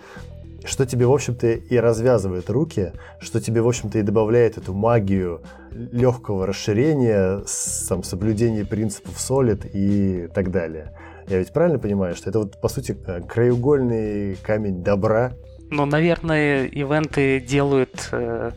[0.63, 5.41] что тебе, в общем-то, и развязывает руки, что тебе, в общем-то, и добавляет эту магию
[5.71, 7.43] легкого расширения,
[7.87, 10.95] там, соблюдения принципов Solid и так далее.
[11.27, 15.33] Я ведь правильно понимаю, что это вот, по сути, э, краеугольный камень добра?
[15.69, 18.51] Ну, наверное, ивенты делают э,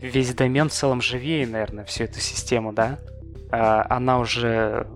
[0.00, 2.98] весь домен в целом живее, наверное, всю эту систему, да?
[3.50, 4.86] А, она уже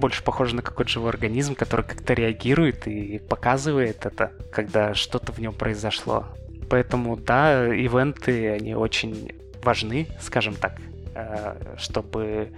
[0.00, 5.38] больше похожа на какой-то живой организм, который как-то реагирует и показывает это, когда что-то в
[5.38, 6.26] нем произошло.
[6.68, 9.32] Поэтому, да, ивенты, они очень
[9.62, 10.80] важны, скажем так,
[11.14, 12.52] э, чтобы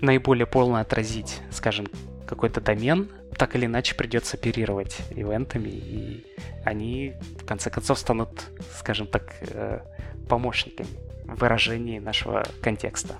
[0.00, 1.86] наиболее полно отразить, скажем,
[2.26, 6.26] какой-то домен, так или иначе придется оперировать ивентами, и
[6.64, 8.44] они в конце концов станут,
[8.76, 9.80] скажем так, э,
[10.28, 10.88] помощниками
[11.24, 13.16] в выражении нашего контекста.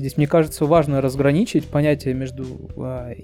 [0.00, 3.16] Здесь, мне кажется, важно разграничить понятие между э,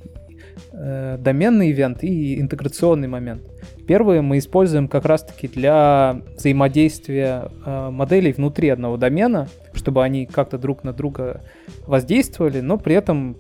[0.72, 3.40] э, доменный ивент и интеграционный момент.
[3.86, 10.58] Первые мы используем как раз-таки для взаимодействия э, моделей внутри одного домена, чтобы они как-то
[10.58, 11.40] друг на друга
[11.86, 13.38] воздействовали, но при этом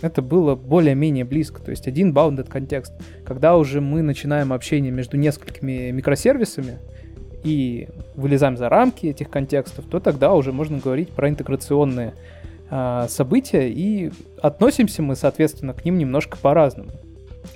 [0.00, 1.60] это было более-менее близко.
[1.60, 2.94] То есть один bounded контекст.
[3.26, 6.78] Когда уже мы начинаем общение между несколькими микросервисами
[7.44, 12.14] и вылезаем за рамки этих контекстов, то тогда уже можно говорить про интеграционные
[13.08, 16.92] события, и относимся мы, соответственно, к ним немножко по-разному.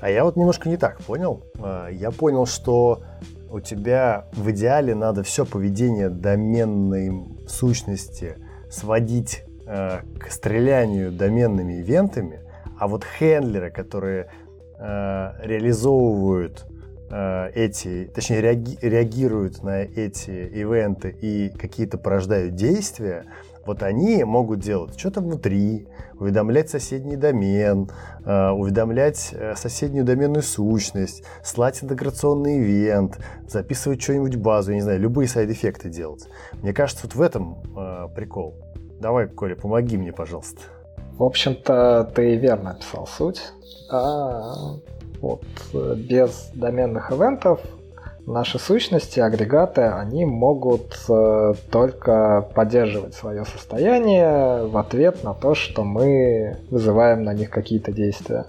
[0.00, 1.44] А я вот немножко не так понял.
[1.58, 3.02] А, я понял, что
[3.50, 7.12] у тебя в идеале надо все поведение доменной
[7.46, 8.36] сущности
[8.68, 12.40] сводить э, к стрелянию доменными ивентами,
[12.78, 14.28] а вот хендлеры, которые
[14.78, 16.66] э, реализовывают
[17.10, 23.24] э, эти, точнее реаги, реагируют на эти ивенты и какие-то порождают действия,
[23.66, 25.86] вот они могут делать что-то внутри,
[26.18, 27.90] уведомлять соседний домен,
[28.24, 34.82] э, уведомлять э, соседнюю доменную сущность, слать интеграционный ивент, записывать что-нибудь в базу, я не
[34.82, 36.28] знаю, любые сайд-эффекты делать.
[36.62, 38.54] Мне кажется, вот в этом э, прикол.
[39.00, 40.62] Давай, Коля, помоги мне, пожалуйста.
[41.18, 43.42] В общем-то, ты верно описал суть.
[43.90, 44.54] А
[45.20, 47.60] вот без доменных ивентов
[48.26, 55.84] наши сущности, агрегаты, они могут э, только поддерживать свое состояние в ответ на то, что
[55.84, 58.46] мы вызываем на них какие-то действия.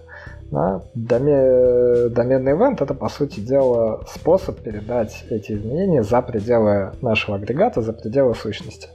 [0.51, 0.81] Да?
[0.93, 2.09] Доме...
[2.09, 7.93] Доменный ивент это, по сути дела, способ передать эти изменения за пределы нашего агрегата, за
[7.93, 8.89] пределы сущности.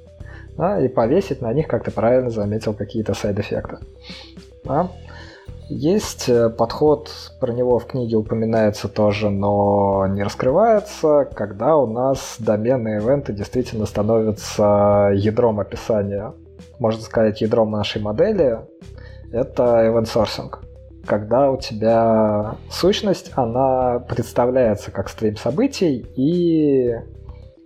[0.57, 0.81] Да?
[0.81, 3.79] И повесить на них, как ты правильно заметил, какие-то сайд-эффекты.
[4.64, 4.88] Да?
[5.72, 12.35] Есть э, подход, про него в книге упоминается тоже, но не раскрывается, когда у нас
[12.40, 16.35] доменные ивенты действительно становятся ядром описания.
[16.80, 18.59] Можно сказать, ядром нашей модели—
[19.33, 20.52] это event sourcing.
[21.06, 26.96] Когда у тебя сущность, она представляется как стрим событий, и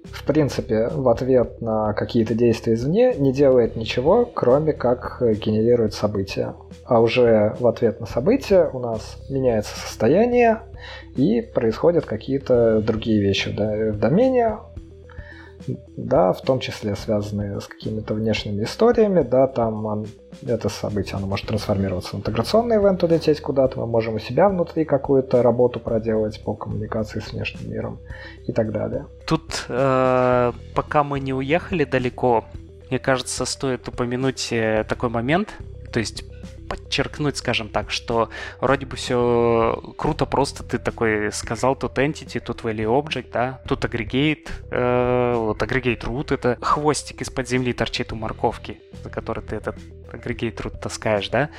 [0.05, 6.55] в принципе, в ответ на какие-то действия извне не делает ничего, кроме как генерирует события.
[6.85, 10.61] А уже в ответ на события у нас меняется состояние
[11.17, 14.59] и происходят какие-то другие вещи в домене.
[15.97, 20.07] Да, в том числе связанные с какими-то внешними историями, да, там он,
[20.47, 24.85] это событие, оно может трансформироваться в интеграционный ивент, улететь куда-то, мы можем у себя внутри
[24.85, 27.99] какую-то работу проделать по коммуникации с внешним миром
[28.47, 29.07] и так далее.
[29.27, 32.45] Тут, э, пока мы не уехали далеко,
[32.91, 35.55] мне кажется, стоит упомянуть э, такой момент,
[35.93, 36.25] то есть
[36.75, 42.63] подчеркнуть, скажем так, что вроде бы все круто, просто ты такой сказал, тут entity, тут
[42.63, 48.17] value object, да, тут aggregate, э, вот aggregate root, это хвостик из-под земли торчит у
[48.17, 49.77] морковки, за который ты этот
[50.13, 51.51] aggregate root таскаешь, да,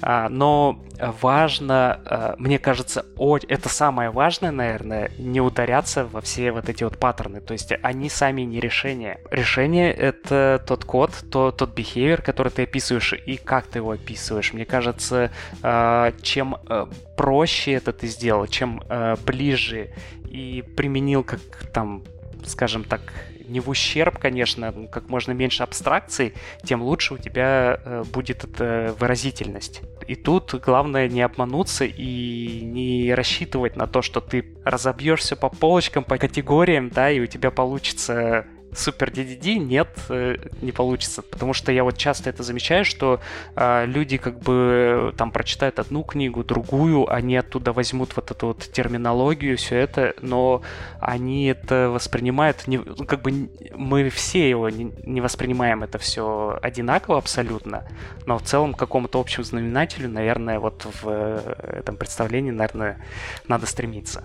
[0.00, 6.52] а, но важно, а, мне кажется, о, это самое важное, наверное, не ударяться во все
[6.52, 9.20] вот эти вот паттерны, то есть они сами не решение.
[9.30, 14.52] Решение— это тот код, то, тот behavior, который ты описываешь и как ты его описываешь.
[14.52, 15.30] Мне кажется,
[15.62, 19.90] а, чем а, проще это ты сделал, чем а, ближе
[20.30, 21.40] и применил как
[21.72, 22.02] там
[22.44, 23.00] скажем так,
[23.46, 28.94] не в ущерб, конечно, как можно меньше абстракций, тем лучше у тебя э, будет эта
[28.98, 29.82] выразительность.
[30.06, 36.04] И тут главное не обмануться и не рассчитывать на то, что ты разобьешься по полочкам,
[36.04, 41.22] по категориям, да, и у тебя получится супер DDD нет, э, не получится.
[41.22, 43.20] Потому что я вот часто это замечаю, что
[43.56, 48.58] э, люди как бы там прочитают одну книгу, другую, они оттуда возьмут вот эту вот
[48.72, 50.62] терминологию, все это, но
[51.00, 56.58] они это воспринимают, не, ну, как бы мы все его не, не воспринимаем это все
[56.62, 57.84] одинаково абсолютно,
[58.26, 63.04] но в целом какому-то общему знаменателю, наверное, вот в э, этом представлении, наверное,
[63.48, 64.24] надо стремиться.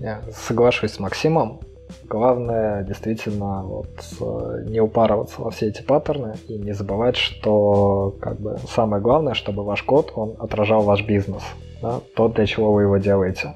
[0.00, 1.60] Я соглашусь с Максимом.
[2.04, 3.88] Главное действительно вот,
[4.20, 9.34] э, не упарываться во все эти паттерны и не забывать, что как бы самое главное,
[9.34, 11.42] чтобы ваш код он отражал ваш бизнес,
[11.82, 13.54] да, то, для чего вы его делаете.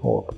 [0.00, 0.34] Вот.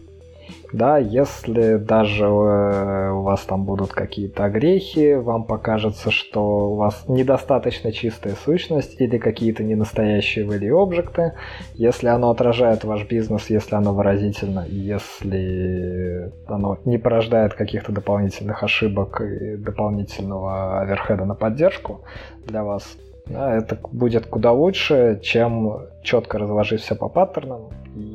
[0.75, 7.05] Да, если даже э, у вас там будут какие-то огрехи, вам покажется, что у вас
[7.07, 11.35] недостаточно чистая сущность или какие-то ненастоящие value объекты,
[11.75, 19.21] если оно отражает ваш бизнес, если оно выразительно, если оно не порождает каких-то дополнительных ошибок
[19.21, 22.01] и дополнительного оверхеда на поддержку
[22.49, 28.14] для вас, да, это будет куда лучше, чем четко разложить все по паттернам и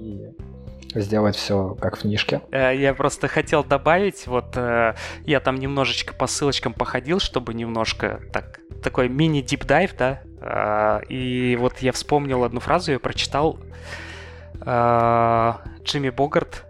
[0.93, 2.41] сделать все как в книжке.
[2.51, 8.21] Э, я просто хотел добавить, вот э, я там немножечко по ссылочкам походил, чтобы немножко
[8.33, 13.59] так такой мини дип дайв, да, э, и вот я вспомнил одну фразу, я прочитал
[14.61, 16.65] Джимми Богарт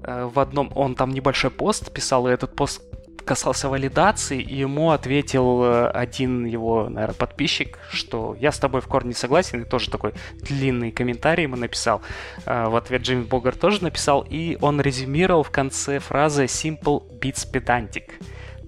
[0.00, 2.82] в одном, он там небольшой пост писал, и этот пост
[3.24, 8.86] касался валидации, и ему ответил э, один его, наверное, подписчик, что я с тобой в
[8.86, 12.02] корне не согласен, и тоже такой длинный комментарий ему написал.
[12.46, 17.46] Э, в ответ Джимми Богар тоже написал, и он резюмировал в конце фразы «simple beats
[17.50, 18.10] pedantic».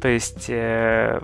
[0.01, 1.21] То есть э,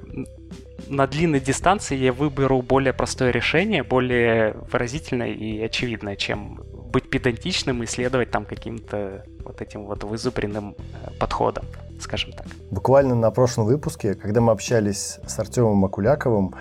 [0.86, 6.60] на длинной дистанции я выберу более простое решение, более выразительное и очевидное, чем
[6.92, 10.74] быть педантичным и следовать там каким-то вот этим вот вызубренным
[11.18, 11.64] подходом
[12.00, 12.46] скажем так.
[12.70, 16.54] Буквально на прошлом выпуске, когда мы общались с Артемом Макуляковым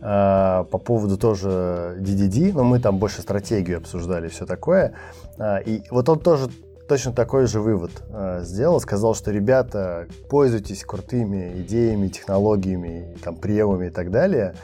[0.00, 4.94] э, по поводу тоже DDD, но мы там больше стратегию обсуждали, все такое,
[5.38, 6.48] э, и вот он тоже
[6.88, 13.86] точно такой же вывод э, сделал, сказал, что ребята, пользуйтесь крутыми идеями, технологиями, там, приемами
[13.86, 14.54] и так далее,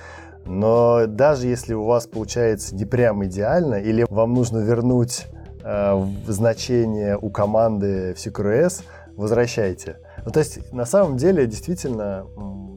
[0.44, 5.26] но даже если у вас получается не прям идеально, или вам нужно вернуть
[5.62, 8.82] э, значение у команды в CQRS,
[9.16, 9.98] возвращайте.
[10.28, 12.26] Ну, то есть, на самом деле, действительно,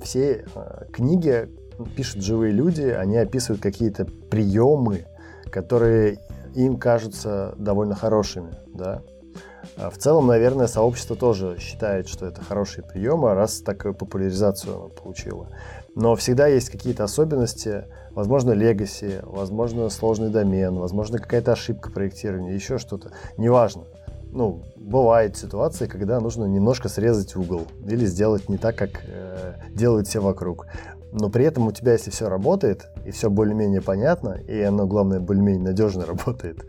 [0.01, 1.49] все э, книги
[1.97, 5.05] пишут живые люди, они описывают какие-то приемы,
[5.49, 6.19] которые
[6.55, 9.01] им кажутся довольно хорошими, да.
[9.75, 14.87] А в целом, наверное, сообщество тоже считает, что это хорошие приемы, раз такую популяризацию оно
[14.87, 15.49] получило.
[15.93, 22.77] Но всегда есть какие-то особенности, возможно, легаси, возможно, сложный домен, возможно, какая-то ошибка проектирования, еще
[22.77, 23.11] что-то.
[23.35, 23.83] Неважно
[24.31, 30.07] ну, бывают ситуации, когда нужно немножко срезать угол или сделать не так, как э, делают
[30.07, 30.67] все вокруг.
[31.11, 35.19] Но при этом у тебя, если все работает, и все более-менее понятно, и оно, главное,
[35.19, 36.65] более-менее надежно работает,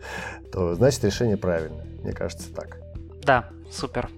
[0.51, 1.85] то значит решение правильное.
[2.03, 2.79] Мне кажется, так.
[3.23, 4.09] Да, супер.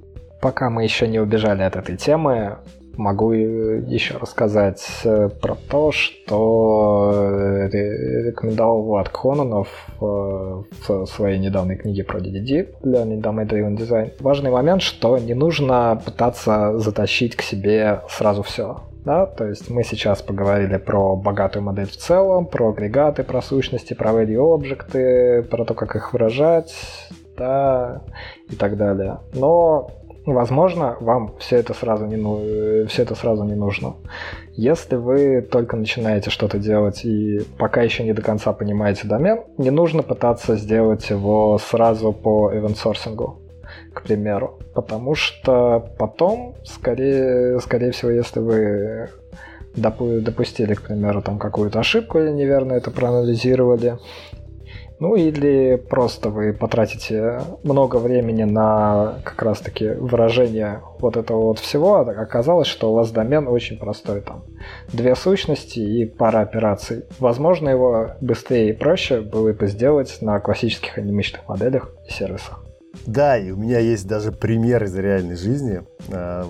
[0.41, 2.57] Пока мы еще не убежали от этой темы,
[2.97, 7.67] Могу еще рассказать э, про то, что э,
[8.27, 9.67] рекомендовал Влад Хононов
[9.99, 14.13] э, в своей недавней книге про DDD для Domain Driven Design.
[14.19, 18.81] Важный момент, что не нужно пытаться затащить к себе сразу все.
[19.03, 23.93] Да, то есть мы сейчас поговорили про богатую модель в целом, про агрегаты, про сущности,
[23.93, 26.73] про value объекты, про то, как их выражать,
[27.37, 28.01] да,
[28.49, 29.19] и так далее.
[29.33, 29.91] Но
[30.25, 33.95] Возможно, вам все это сразу не, ну, э, все это сразу не нужно.
[34.53, 39.69] Если вы только начинаете что-то делать и пока еще не до конца понимаете домен, не
[39.69, 43.35] нужно пытаться сделать его сразу по event
[43.93, 44.59] к примеру.
[44.73, 49.09] Потому что потом, скорее, скорее всего, если вы
[49.75, 53.99] допустили, к примеру, там какую-то ошибку или неверно это проанализировали,
[54.99, 61.95] ну или просто вы потратите много времени на как раз-таки выражение вот этого вот всего,
[61.95, 64.43] а оказалось, что у вас домен очень простой, там
[64.91, 67.03] две сущности и пара операций.
[67.19, 72.63] Возможно, его быстрее и проще было бы сделать на классических анимичных моделях и сервисах.
[73.05, 75.81] Да, и у меня есть даже пример из реальной жизни.
[76.11, 76.45] А,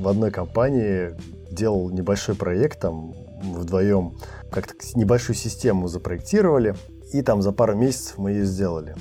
[0.00, 1.10] в одной компании
[1.50, 4.16] делал небольшой проект, там вдвоем
[4.50, 6.74] как-то небольшую систему запроектировали,
[7.12, 8.94] и там за пару месяцев мы ее сделали.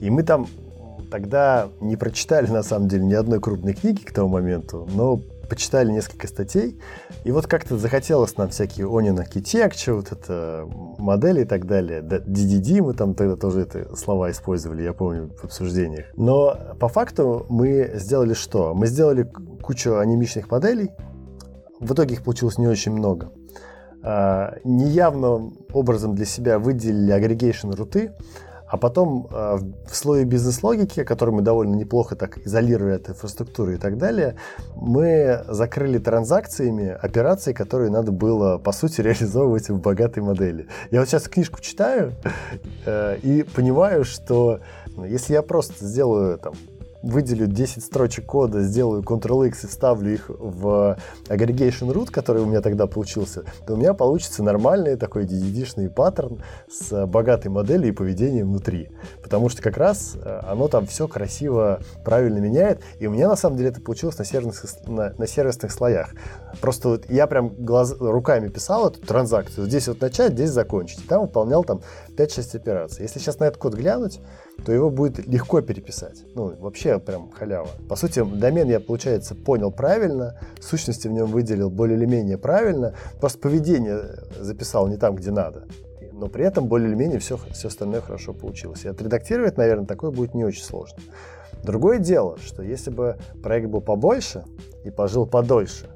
[0.00, 0.46] И мы там
[1.10, 5.90] тогда не прочитали, на самом деле, ни одной крупной книги к тому моменту, но почитали
[5.90, 6.78] несколько статей,
[7.24, 10.68] и вот как-то захотелось нам всякие Onion Architecture, вот это
[10.98, 12.02] модели и так далее.
[12.02, 16.06] DDD мы там тогда тоже это слова использовали, я помню, в обсуждениях.
[16.16, 18.74] Но по факту мы сделали что?
[18.74, 19.30] Мы сделали
[19.62, 20.90] кучу анимичных моделей,
[21.80, 23.30] в итоге их получилось не очень много.
[24.02, 28.12] А, неявным образом для себя выделили агрегейшн руты,
[28.68, 33.78] а потом а, в слое бизнес-логики, который мы довольно неплохо так изолировали от инфраструктуры и
[33.78, 34.36] так далее,
[34.76, 40.68] мы закрыли транзакциями операции, которые надо было, по сути, реализовывать в богатой модели.
[40.90, 42.12] Я вот сейчас книжку читаю
[42.86, 44.60] э, и понимаю, что
[44.96, 46.54] ну, если я просто сделаю там
[47.02, 52.60] выделю 10 строчек кода, сделаю Ctrl-X и вставлю их в aggregation root, который у меня
[52.60, 58.48] тогда получился, то у меня получится нормальный такой DDD-шный паттерн с богатой моделью и поведением
[58.48, 58.90] внутри.
[59.22, 62.80] Потому что как раз э, оно там все красиво, правильно меняет.
[62.98, 66.10] И у меня на самом деле это получилось на сервисных, на, на сервисных слоях.
[66.60, 69.66] Просто вот я прям глаз, руками писал эту транзакцию.
[69.66, 71.06] Здесь вот начать, здесь закончить.
[71.06, 71.80] Там выполнял там
[72.16, 73.02] 5-6 операций.
[73.02, 74.20] Если сейчас на этот код глянуть,
[74.64, 76.24] то его будет легко переписать.
[76.34, 77.70] Ну, вообще прям халява.
[77.88, 82.94] По сути, домен я, получается, понял правильно, сущности в нем выделил более или менее правильно,
[83.20, 84.02] просто поведение
[84.40, 85.64] записал не там, где надо.
[86.12, 88.84] Но при этом более или менее все, все остальное хорошо получилось.
[88.84, 90.98] И отредактировать, наверное, такое будет не очень сложно.
[91.62, 94.44] Другое дело, что если бы проект был побольше
[94.84, 95.86] и пожил подольше,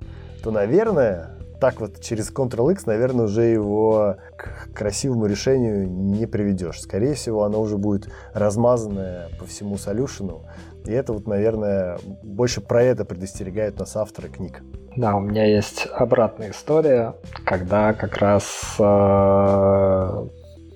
[0.43, 1.30] то, наверное,
[1.61, 6.80] так вот через Ctrl-X, наверное, уже его к красивому решению не приведешь.
[6.80, 10.43] Скорее всего, оно уже будет размазанное по всему солюшену.
[10.84, 14.62] И это вот, наверное, больше про это предостерегают нас авторы книг.
[14.97, 17.14] Да, у меня есть обратная история,
[17.45, 20.26] когда как раз э,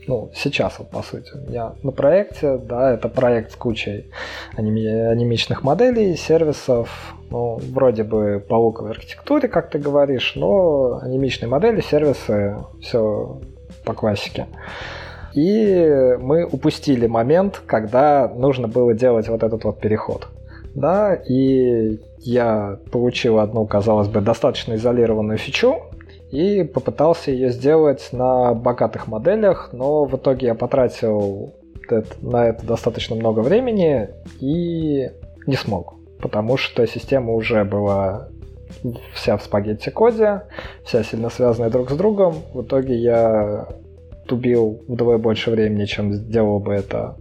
[0.06, 4.10] ну, сейчас вот, по сути, меня на проекте, да, это проект с кучей
[4.56, 11.48] аними анимичных моделей, сервисов, ну, вроде бы по луковой архитектуре, как ты говоришь, но анимичные
[11.48, 13.40] модели, сервисы, все
[13.84, 14.46] по классике.
[15.34, 20.28] И мы упустили момент, когда нужно было делать вот этот вот переход.
[20.74, 25.82] Да, и я получил одну, казалось бы, достаточно изолированную фичу,
[26.36, 31.54] и попытался ее сделать на богатых моделях, но в итоге я потратил
[32.20, 34.10] на это достаточно много времени
[34.40, 35.08] и
[35.46, 38.28] не смог, потому что система уже была
[39.14, 40.42] вся в спагетти коде,
[40.84, 42.34] вся сильно связанная друг с другом.
[42.52, 43.68] В итоге я
[44.30, 47.16] убил вдвое больше времени, чем сделал бы это,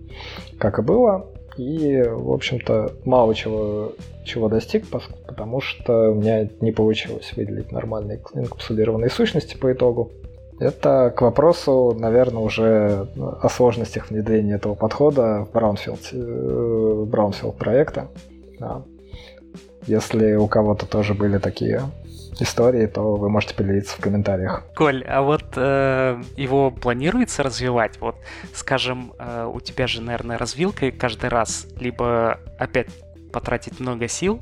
[0.57, 1.25] как и было.
[1.57, 3.93] И, в общем-то, мало чего,
[4.25, 10.11] чего достиг, потому что у меня не получилось выделить нормальные инкапсулированные сущности по итогу.
[10.59, 18.07] Это к вопросу, наверное, уже о сложностях внедрения этого подхода в Brownfield, э, Brownfield проекта.
[18.59, 18.83] Да.
[19.85, 21.81] Если у кого-то тоже были такие
[22.39, 24.63] истории, то вы можете поделиться в комментариях.
[24.75, 27.99] Коль, а вот э, его планируется развивать?
[27.99, 28.15] Вот,
[28.53, 32.87] скажем, э, у тебя же, наверное, развилка каждый раз либо опять
[33.35, 34.41] потратить много сил,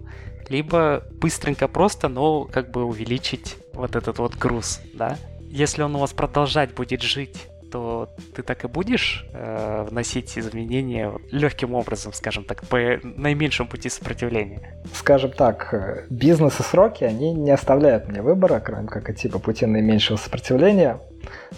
[0.49, 5.17] либо быстренько просто, но как бы увеличить вот этот вот груз, да?
[5.49, 11.11] Если он у вас продолжать будет жить то ты так и будешь э, вносить изменения
[11.31, 14.77] легким образом, скажем так, по наименьшему пути сопротивления.
[14.93, 19.39] Скажем так, э, бизнес и сроки, они не оставляют мне выбора, кроме как идти по
[19.39, 20.99] пути наименьшего сопротивления.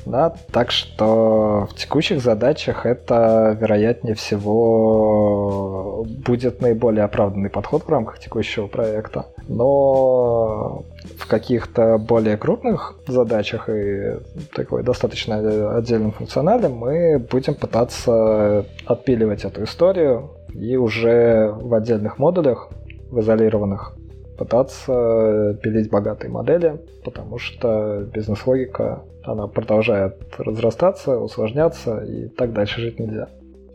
[0.05, 8.20] Да, так что в текущих задачах это, вероятнее всего, будет наиболее оправданный подход в рамках
[8.20, 9.26] текущего проекта.
[9.47, 10.84] Но
[11.18, 14.18] в каких-то более крупных задачах и
[14.53, 22.70] такой достаточно отдельном функционале мы будем пытаться отпиливать эту историю и уже в отдельных модулях
[23.09, 23.95] в изолированных,
[24.38, 32.99] пытаться пилить богатые модели, потому что бизнес-логика, она продолжает разрастаться, усложняться, и так дальше жить
[32.99, 33.30] нельзя.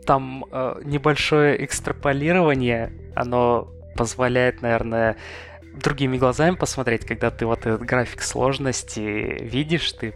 [0.05, 5.17] Там э, небольшое экстраполирование, оно позволяет, наверное,
[5.73, 10.13] другими глазами посмотреть, когда ты вот этот график сложности видишь, ты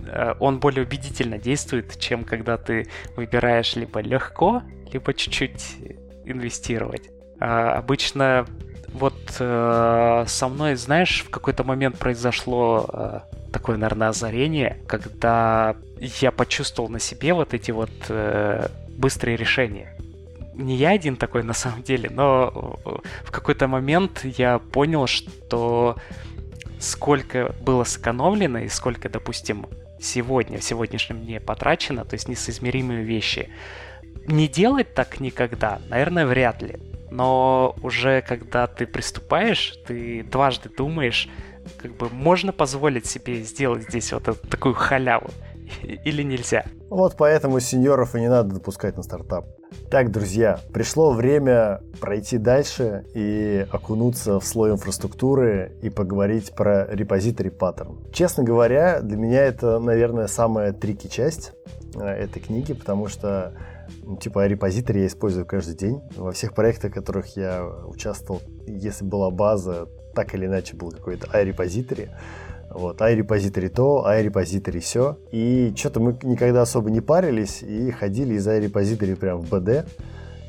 [0.00, 4.62] э, он более убедительно действует, чем когда ты выбираешь либо легко,
[4.92, 5.76] либо чуть-чуть
[6.24, 7.10] инвестировать.
[7.40, 8.46] А обычно
[8.92, 13.20] вот э, со мной, знаешь, в какой-то момент произошло э,
[13.52, 19.96] такое, наверное, озарение, когда я почувствовал на себе вот эти вот э, быстрые решения.
[20.54, 22.90] Не я один такой на самом деле, но э,
[23.24, 25.96] в какой-то момент я понял, что
[26.78, 29.66] сколько было сэкономлено и сколько, допустим,
[30.00, 33.50] сегодня, в сегодняшнем дне потрачено, то есть несоизмеримые вещи.
[34.26, 36.76] Не делать так никогда, наверное, вряд ли.
[37.10, 41.28] Но уже когда ты приступаешь, ты дважды думаешь,
[41.76, 45.30] как бы можно позволить себе сделать здесь вот эту, такую халяву
[45.82, 46.64] или нельзя.
[46.90, 49.46] Вот поэтому сеньоров и не надо допускать на стартап.
[49.90, 57.50] Так, друзья, пришло время пройти дальше и окунуться в слой инфраструктуры и поговорить про репозиторий
[57.50, 57.98] паттерн.
[58.12, 61.52] Честно говоря, для меня это, наверное, самая трики часть
[61.94, 63.54] э, этой книги, потому что
[64.02, 66.00] ну, типа репозиторий я использую каждый день.
[66.16, 71.26] Во всех проектах, в которых я участвовал, если была база, так или иначе был какой-то
[71.26, 72.08] iRepository.
[72.70, 75.18] Вот, iRepository то, iRepository все.
[75.32, 79.86] И что-то мы никогда особо не парились и ходили из iRepository прям в BD.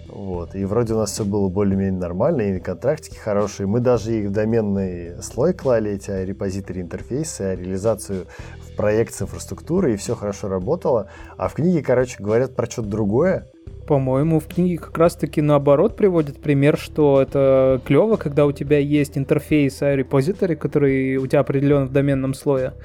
[0.10, 0.55] Вот.
[0.55, 3.68] И вроде у нас все было более-менее нормально, и контрактики хорошие.
[3.68, 8.26] Мы даже их в доменный слой клали, эти репозитории интерфейсы, а реализацию
[8.60, 11.10] в проект с инфраструктурой, и все хорошо работало.
[11.38, 13.47] А в книге, короче, говорят про что-то другое.
[13.89, 19.17] По-моему, в книге как раз-таки наоборот приводит пример, что это клево, когда у тебя есть
[19.17, 22.75] интерфейс репозиторий, который у тебя определен в доменном слое,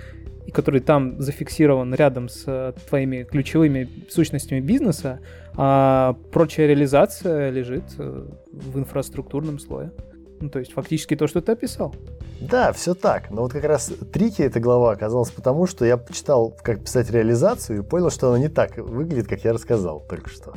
[0.47, 5.21] и который там зафиксирован рядом с э, твоими ключевыми сущностями бизнеса,
[5.59, 9.93] а прочая реализация лежит э, в инфраструктурном слое.
[10.41, 11.95] Ну, то есть фактически то, что ты описал.
[12.41, 13.31] Да, все так.
[13.31, 17.81] Но вот как раз трики эта глава оказалась потому, что я почитал, как писать реализацию,
[17.81, 20.55] и понял, что она не так выглядит, как я рассказал только что.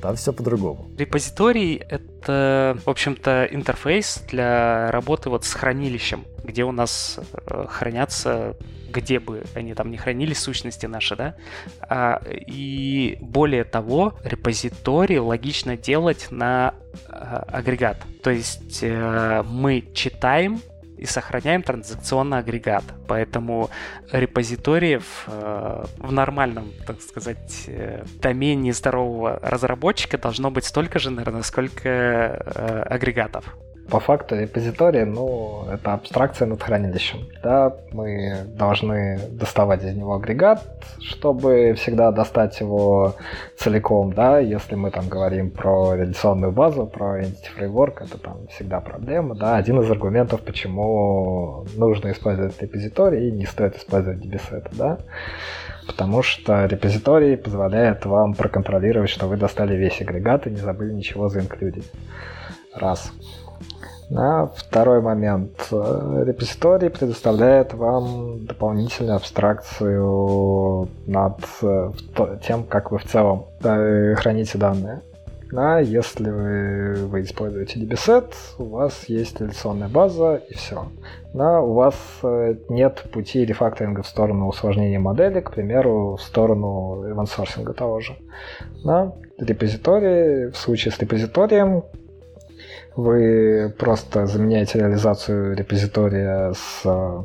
[0.00, 0.90] Там все по-другому.
[0.98, 8.56] Репозиторий— это, в общем-то, интерфейс для работы вот с хранилищем, где у нас э, хранятся
[8.96, 11.34] где бы они там не хранили сущности наши, да.
[11.82, 16.74] А, и более того, репозиторий логично делать на
[17.08, 17.98] а, агрегат.
[18.22, 20.60] То есть а, мы читаем
[20.98, 22.84] и сохраняем транзакционный агрегат.
[23.06, 23.70] Поэтому
[24.10, 31.42] репозиториев э, в нормальном, так сказать, э, домене здорового разработчика должно быть столько же, наверное,
[31.42, 33.56] сколько э, агрегатов.
[33.90, 37.20] По факту репозиторий, ну, это абстракция над хранилищем.
[37.42, 40.60] Да, мы должны доставать из него агрегат,
[41.00, 43.14] чтобы всегда достать его
[43.56, 48.80] целиком, да, если мы там говорим про реляционную базу, про Entity Framework, это там всегда
[48.80, 54.98] проблема, да, один из аргументов, почему нужно использовать репозиторий и не стоит использовать DBSet, да,
[55.86, 61.28] потому что репозиторий позволяет вам проконтролировать, что вы достали весь агрегат и не забыли ничего
[61.28, 61.90] заинклюдить.
[62.74, 63.12] Раз.
[64.08, 65.68] Да, второй момент.
[65.70, 71.90] Репозиторий предоставляет вам дополнительную абстракцию над э,
[72.46, 75.02] тем, как вы в целом храните данные.
[75.50, 80.86] Да, если вы, вы используете DBSet, у вас есть реляционная база и все.
[81.34, 81.94] Да, у вас
[82.24, 88.16] э, нет пути рефакторинга в сторону усложнения модели, к примеру, в сторону event того же.
[88.84, 91.84] Да, репозиторий, в случае с репозиторием,
[92.96, 97.22] вы просто заменяете реализацию репозитория с э,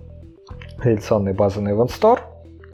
[0.83, 2.19] реляционной базы на Event Store,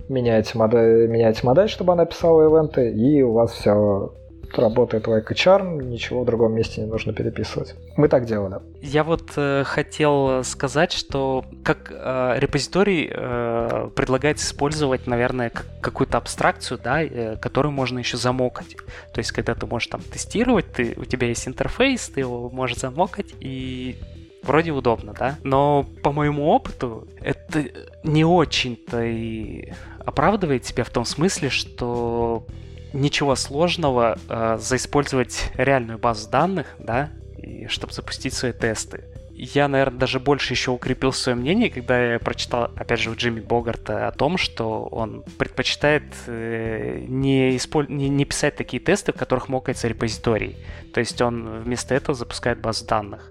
[0.10, 4.14] меняете модель, меняете модель, чтобы она писала ивенты, и у вас все
[4.60, 7.76] работает like charm, ничего в другом месте не нужно переписывать.
[7.95, 8.58] Мы так делали.
[8.82, 16.18] Я вот э, хотел сказать, что как э, репозиторий э, предлагает использовать, наверное, как, какую-то
[16.18, 18.76] абстракцию, да, э, которую можно еще замокать.
[19.14, 22.78] То есть, когда ты можешь там тестировать, ты, у тебя есть интерфейс, ты его можешь
[22.78, 23.97] замокать, и
[24.43, 25.38] вроде удобно, да?
[25.43, 27.66] Но по моему опыту это
[28.03, 32.45] не очень-то и оправдывает себя в том смысле, что
[32.94, 39.04] ничего сложного э, заиспользовать реальную базу данных, да, и чтобы запустить свои тесты.
[39.40, 43.40] Я, наверное, даже больше еще укрепил свое мнение, когда я прочитал, опять же, у Джимми
[43.40, 47.86] Богарта о том, что он предпочитает э, не, исполь...
[47.88, 50.58] не, не писать такие тесты, в которых мокается репозиторий.
[50.92, 53.30] То есть он вместо этого запускает базу данных.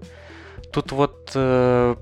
[0.71, 1.95] тут вот э,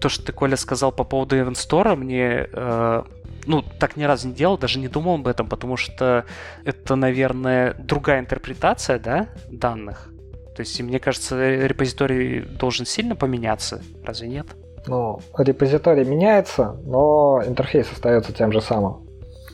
[0.00, 3.02] то, что ты, Коля, сказал по поводу Event Store, мне э,
[3.46, 6.24] ну, так ни разу не делал, даже не думал об этом, потому что
[6.64, 10.08] это, наверное, другая интерпретация, да, данных.
[10.54, 11.36] То есть, мне кажется,
[11.66, 14.46] репозиторий должен сильно поменяться, разве нет?
[14.86, 19.06] Ну, репозиторий меняется, но интерфейс остается тем же самым.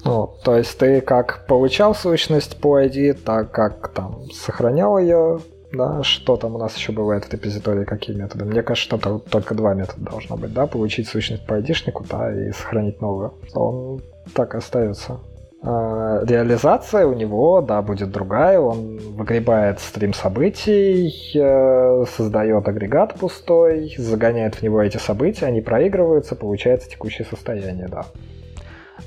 [0.05, 5.40] Ну, то есть ты как получал сущность по ID, так как там сохранял ее,
[5.72, 8.44] да, что там у нас еще бывает в репозитории, какие методы?
[8.44, 12.52] Мне кажется, что только два метода должно быть, да, получить сущность по ID-шнику, да, и
[12.52, 13.34] сохранить новую.
[13.54, 14.00] Он
[14.34, 15.20] так остается.
[15.64, 18.58] А, реализация у него, да, будет другая.
[18.58, 26.34] Он выгребает стрим событий, э, создает агрегат пустой, загоняет в него эти события, они проигрываются,
[26.34, 28.06] получается текущее состояние, да.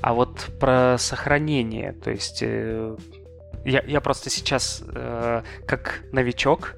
[0.00, 2.96] А вот про сохранение, то есть э,
[3.66, 6.76] я, я просто сейчас э, как новичок,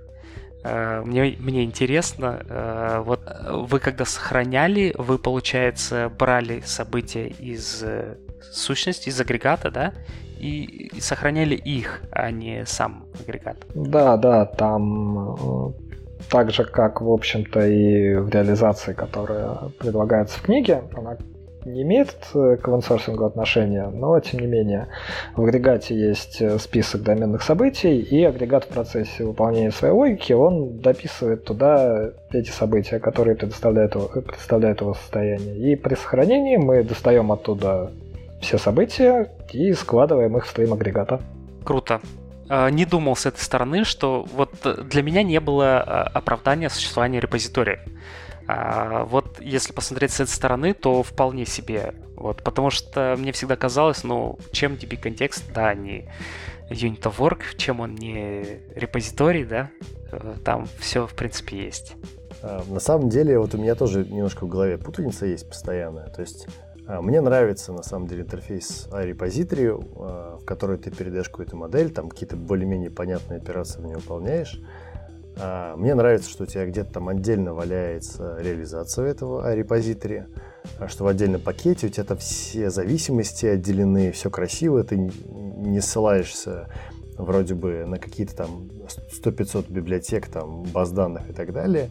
[0.64, 3.20] э, мне, мне интересно, э, вот
[3.50, 8.16] вы когда сохраняли, вы, получается, брали события из э,
[8.52, 9.92] сущности, из агрегата, да,
[10.38, 13.56] и, и сохраняли их, а не сам агрегат.
[13.74, 15.72] Да, да, там э,
[16.30, 21.16] так же, как, в общем-то, и в реализации, которая предлагается в книге, она
[21.64, 24.88] не имеет э, к вансорсингу отношения, но тем не менее
[25.36, 30.78] в агрегате есть э, список доменных событий, и агрегат в процессе выполнения своей логики, он
[30.78, 33.94] дописывает туда эти события, которые предоставляют
[34.26, 35.72] представляют его состояние.
[35.72, 37.90] И при сохранении мы достаем оттуда
[38.40, 41.20] все события и складываем их в стрим агрегата.
[41.64, 42.00] Круто.
[42.48, 44.50] А, не думал с этой стороны, что вот
[44.88, 47.80] для меня не было оправдания существования репозитория.
[48.50, 51.92] А вот если посмотреть с этой стороны, то вполне себе.
[52.16, 56.08] Вот, потому что мне всегда казалось, ну, чем DB контекст, да, не
[56.70, 59.68] Unit of Work, чем он не репозиторий, да,
[60.10, 61.94] э, там все, в принципе, есть.
[62.40, 66.08] А, на самом деле, вот у меня тоже немножко в голове путаница есть постоянная.
[66.08, 66.46] То есть
[66.86, 72.08] а, мне нравится, на самом деле, интерфейс iRepository, в который ты передаешь какую-то модель, там
[72.08, 74.58] какие-то более-менее понятные операции в ней выполняешь.
[75.40, 80.28] А, мне нравится, что у тебя где-то там отдельно валяется реализация этого репозитория,
[80.78, 85.80] а что в отдельном пакете у тебя там все зависимости отделены, все красиво, ты не
[85.80, 86.68] ссылаешься
[87.18, 88.70] вроде бы на какие-то там
[89.22, 91.90] 100-500 библиотек, там, баз данных и так далее.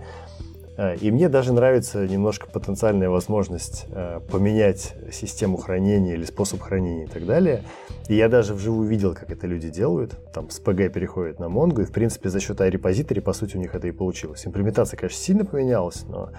[0.77, 7.05] А, и мне даже нравится немножко потенциальная возможность э, поменять систему хранения или способ хранения
[7.05, 7.63] и так далее.
[8.07, 10.15] И я даже вживую видел, как это люди делают.
[10.33, 13.59] Там с PG переходят на Mongo, и в принципе за счет iRepository, по сути, у
[13.59, 14.45] них это и получилось.
[14.45, 16.29] Имплементация, конечно, сильно поменялась, но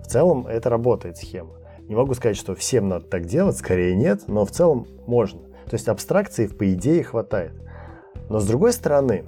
[0.00, 1.54] в целом это работает схема.
[1.88, 5.40] Не могу сказать, что всем надо так делать, скорее нет, но в целом можно.
[5.66, 7.52] То есть абстракции, по идее, хватает.
[8.30, 9.24] Но с другой стороны,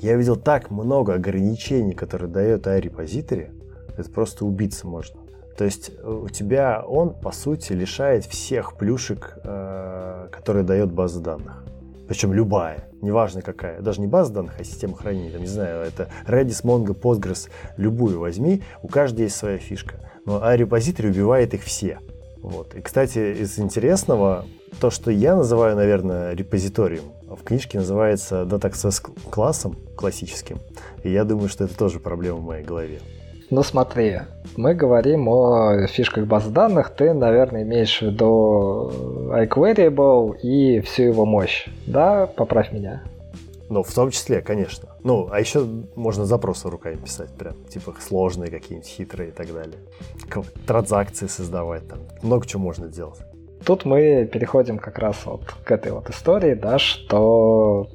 [0.00, 3.61] я видел так много ограничений, которые дает iRepository,
[3.96, 5.20] это просто убиться можно.
[5.56, 11.20] То есть э, у тебя он, по сути, лишает всех плюшек, э, которые дает база
[11.20, 11.64] данных.
[12.08, 13.80] Причем любая, неважно какая.
[13.80, 15.30] Даже не база данных, а система хранения.
[15.30, 18.62] Там, не знаю, это Redis, Mongo, Postgres, любую возьми.
[18.82, 19.94] У каждой есть своя фишка.
[20.26, 21.98] Но iRepository убивает их все.
[22.42, 22.74] Вот.
[22.74, 24.44] И, кстати, из интересного,
[24.80, 30.58] то, что я называю, наверное, репозиторием, в книжке называется DataAccess классом классическим.
[31.04, 33.00] И я думаю, что это тоже проблема в моей голове.
[33.52, 34.20] Ну смотри,
[34.56, 38.90] мы говорим о фишках баз данных, ты, наверное, имеешь в виду
[39.30, 42.26] iQueryable и всю его мощь, да?
[42.26, 43.02] Поправь меня.
[43.68, 44.88] Ну, в том числе, конечно.
[45.04, 49.76] Ну, а еще можно запросы руками писать, прям, типа сложные какие-нибудь, хитрые и так далее.
[50.66, 53.20] Транзакции создавать, там, много чего можно делать.
[53.66, 57.86] Тут мы переходим как раз вот к этой вот истории, да, что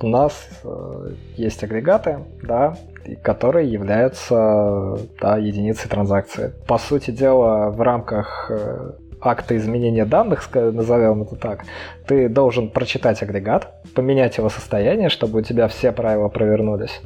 [0.00, 2.76] у нас э, есть агрегаты, да,
[3.22, 6.52] которые являются да, единицей транзакции.
[6.66, 11.64] По сути дела, в рамках э, акта изменения данных, назовем это так,
[12.06, 17.00] ты должен прочитать агрегат, поменять его состояние, чтобы у тебя все правила провернулись,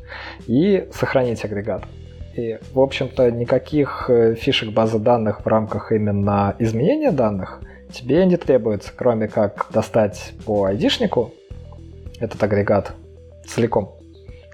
[0.47, 1.83] и сохранить агрегат.
[2.37, 7.61] И, в общем-то, никаких э, фишек базы данных в рамках именно изменения данных
[7.93, 11.33] тебе не требуется, кроме как достать по айдишнику
[12.21, 12.93] этот агрегат
[13.47, 13.98] целиком,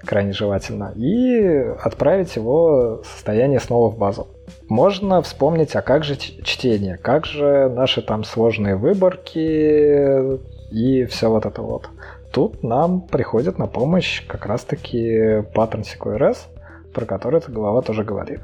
[0.05, 1.39] крайне желательно, и
[1.81, 4.27] отправить его состояние снова в базу.
[4.69, 10.39] Можно вспомнить, а как же чтение, как же наши там сложные выборки
[10.71, 11.89] и все вот это вот.
[12.31, 16.37] Тут нам приходит на помощь как раз-таки паттерн CQRS,
[16.93, 18.41] про который эта глава тоже говорит.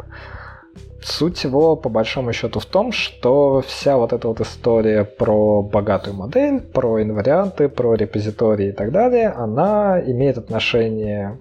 [1.03, 6.15] Суть его, по большому счету, в том, что вся вот эта вот история про богатую
[6.15, 11.39] модель, про инварианты, про репозитории и так далее, она имеет отношение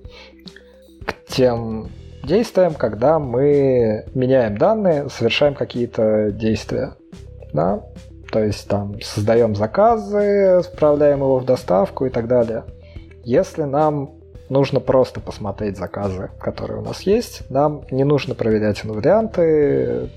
[1.05, 1.91] к тем
[2.23, 6.95] действием, когда мы меняем данные, совершаем какие-то действия.
[7.53, 7.83] Да?
[8.33, 12.65] То есть там создаем заказы, справляем его в доставку и так далее.
[13.25, 14.20] Если нам
[14.51, 20.11] нужно просто посмотреть заказы, которые у нас есть, нам не нужно проверять инварианты,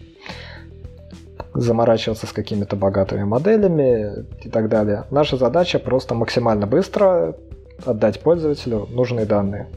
[1.53, 5.05] заморачиваться с какими-то богатыми моделями и так далее.
[5.11, 7.35] Наша задача просто максимально быстро
[7.85, 9.67] отдать пользователю нужные данные.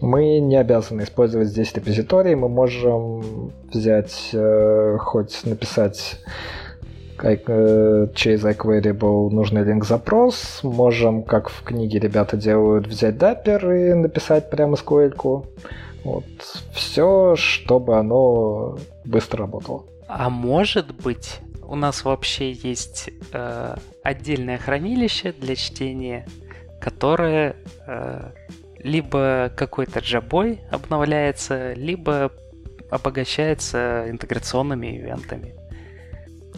[0.00, 6.18] Мы не обязаны использовать здесь репозиторий, мы можем взять, э, хоть написать
[7.20, 14.76] через iQueryable нужный линк-запрос, можем, как в книге ребята делают, взять даппер и написать прямо
[14.76, 15.14] SQL.
[15.14, 15.46] -ку.
[16.04, 16.24] Вот.
[16.72, 19.84] Все, чтобы оно быстро работало.
[20.08, 26.26] А может быть, у нас вообще есть э, отдельное хранилище для чтения,
[26.80, 27.56] которое
[27.86, 28.30] э,
[28.78, 32.32] либо какой-то джабой обновляется, либо
[32.90, 35.54] обогащается интеграционными ивентами.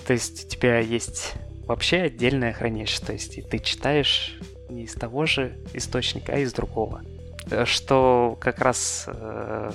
[0.06, 1.34] То есть у тебя есть
[1.66, 4.38] вообще отдельное хранилище, то есть и ты читаешь
[4.68, 7.02] не из того же источника, а из другого.
[7.50, 9.70] Э, что как раз, э,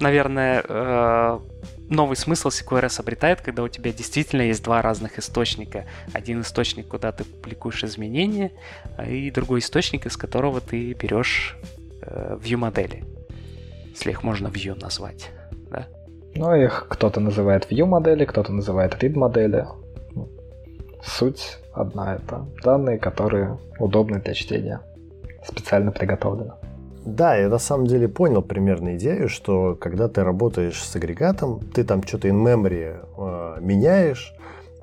[0.00, 1.38] наверное, э,
[1.88, 5.86] новый смысл CQRS обретает, когда у тебя действительно есть два разных источника.
[6.12, 8.52] Один источник, куда ты публикуешь изменения,
[8.96, 11.56] а и другой источник, из которого ты берешь
[12.02, 13.04] view модели.
[13.90, 15.30] Если их можно view назвать.
[15.70, 15.88] Да?
[16.38, 19.66] Ну, их кто-то называет view модели, кто-то называет read модели.
[21.02, 24.80] Суть одна это данные, которые удобны для чтения,
[25.44, 26.52] специально приготовлены.
[27.06, 31.84] Да, я на самом деле понял примерно идею, что когда ты работаешь с агрегатом, ты
[31.84, 34.34] там что-то in memory э, меняешь,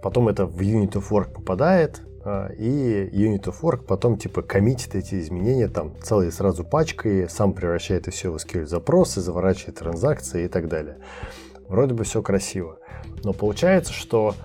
[0.02, 4.96] потом это в unit of work попадает, э, и unit of work потом типа коммитит
[4.96, 10.46] эти изменения там целые сразу пачкой, сам превращает это все в SQL запросы, заворачивает транзакции
[10.46, 11.00] и так далее.
[11.74, 12.78] Вроде бы все красиво.
[13.24, 14.36] Но получается, что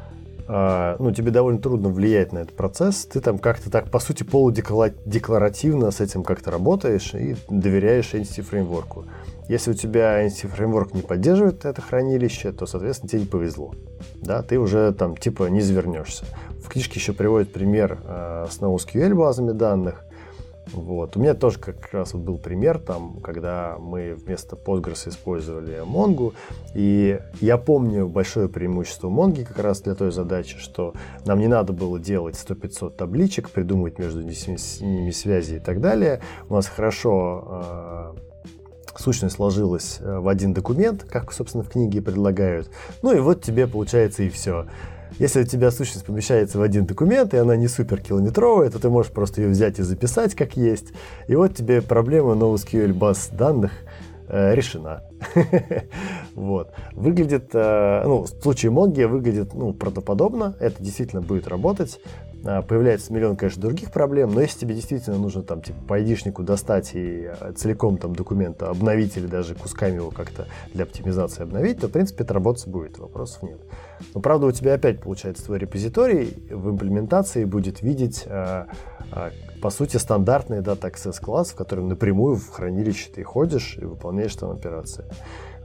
[0.47, 4.23] а, ну, тебе довольно трудно влиять на этот процесс, ты там как-то так, по сути,
[4.23, 9.05] полудекларативно с этим как-то работаешь и доверяешь Entity фреймворку.
[9.47, 13.75] Если у тебя Entity фреймворк не поддерживает это хранилище, то, соответственно, тебе не повезло.
[14.23, 16.25] Да, ты уже там типа не завернешься.
[16.65, 20.03] В книжке еще приводит пример э, с NoSQL базами данных,
[20.73, 21.17] вот.
[21.17, 26.35] У меня тоже как раз вот был пример, там, когда мы вместо Postgres использовали Mongo,
[26.75, 30.95] и я помню большое преимущество Mongo как раз для той задачи, что
[31.25, 36.21] нам не надо было делать 100-500 табличек, придумывать между ними связи и так далее.
[36.49, 38.29] У нас хорошо э,
[38.99, 42.71] сущность сложилась э, в один документ, как, собственно, в книге предлагают.
[43.03, 44.67] Ну и вот тебе получается и все.
[45.19, 48.89] Если у тебя сущность помещается в один документ, и она не супер километровая, то ты
[48.89, 50.93] можешь просто ее взять и записать как есть.
[51.27, 53.73] И вот тебе проблема NoSQL баз данных
[54.29, 55.05] э, решена.
[56.35, 56.73] вот.
[56.93, 60.55] Выглядит, э, ну, в случае Mongo выглядит, ну, правдоподобно.
[60.61, 62.01] Это действительно будет работать.
[62.45, 66.43] Э, появляется миллион, конечно, других проблем, но если тебе действительно нужно там, типа, по айдишнику
[66.43, 71.81] достать и э, целиком там документ обновить или даже кусками его как-то для оптимизации обновить,
[71.81, 73.61] то, в принципе, это работать будет, вопросов нет.
[74.15, 78.27] Но, правда, у тебя опять, получается, твой репозиторий в имплементации будет видеть
[79.61, 84.35] по сути, стандартный Data Access класс, в котором напрямую в хранилище ты ходишь и выполняешь
[84.35, 85.05] там операции.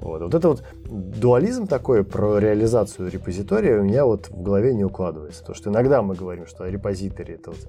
[0.04, 0.22] Вот.
[0.22, 5.39] вот это вот дуализм такой про реализацию репозитория у меня вот в голове не укладывается.
[5.39, 7.60] Потому что иногда мы говорим, что репозиторий это вот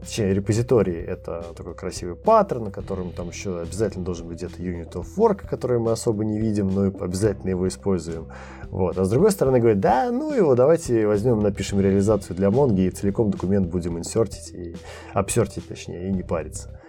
[0.00, 4.92] Точнее, репозиторий— это такой красивый паттерн, на котором там еще обязательно должен быть где-то unit
[4.92, 8.28] of work, который мы особо не видим, но обязательно его используем.
[8.70, 8.96] Вот.
[8.96, 12.90] А с другой стороны говорит, да, ну его, давайте возьмем, напишем реализацию для Mongo и
[12.90, 14.74] целиком документ будем инсертить, и
[15.12, 16.80] обсертить точнее, и не париться.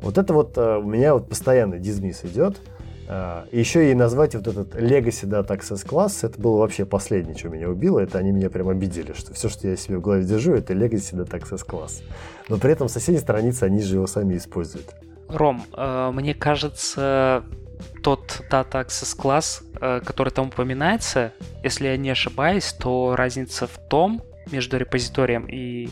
[0.00, 2.60] Вот это вот э, у меня вот постоянно дизмис идет.
[3.14, 7.50] А, еще и назвать вот этот Legacy Data Access Class, это было вообще последнее, что
[7.50, 8.00] меня убило.
[8.00, 11.14] Это они меня прям обидели, что все, что я себе в голове держу, это Legacy
[11.14, 12.02] Data Access Class.
[12.48, 14.94] Но при этом в соседней странице они же его сами используют.
[15.28, 17.44] Ром, э, мне кажется,
[18.02, 23.78] тот Data Access Class, э, который там упоминается, если я не ошибаюсь, то разница в
[23.90, 25.88] том, между репозиторием и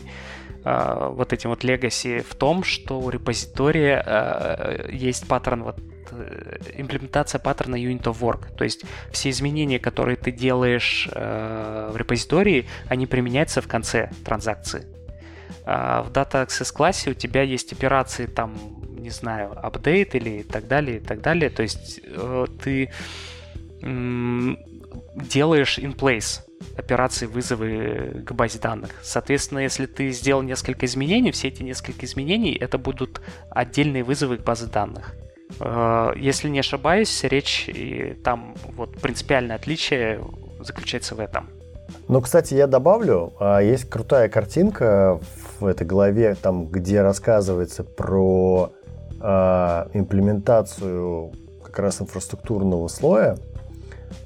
[0.63, 5.79] вот этим вот legacy в том, что у репозитория есть паттерн вот
[6.75, 8.55] имплементация паттерна Unit of Work.
[8.55, 14.85] То есть все изменения, которые ты делаешь э, в репозитории, они применяются в конце транзакции.
[15.65, 18.55] А в Data Access классе у тебя есть операции там,
[18.97, 21.49] не знаю, update или так далее, и так далее.
[21.49, 22.89] То есть э, ты
[25.15, 26.41] делаешь in place
[26.77, 28.91] операции вызовы к базе данных.
[29.01, 34.43] Соответственно, если ты сделал несколько изменений, все эти несколько изменений это будут отдельные вызовы к
[34.43, 35.15] базе данных.
[35.63, 40.21] Э, если не ошибаюсь, речь и там вот принципиальное отличие
[40.59, 41.49] заключается в этом.
[42.07, 45.19] Ну, кстати, я добавлю, а, есть крутая картинка
[45.59, 48.71] в этой главе, там, где рассказывается про
[49.21, 51.31] э, имплементацию
[51.63, 53.37] как раз инфраструктурного слоя.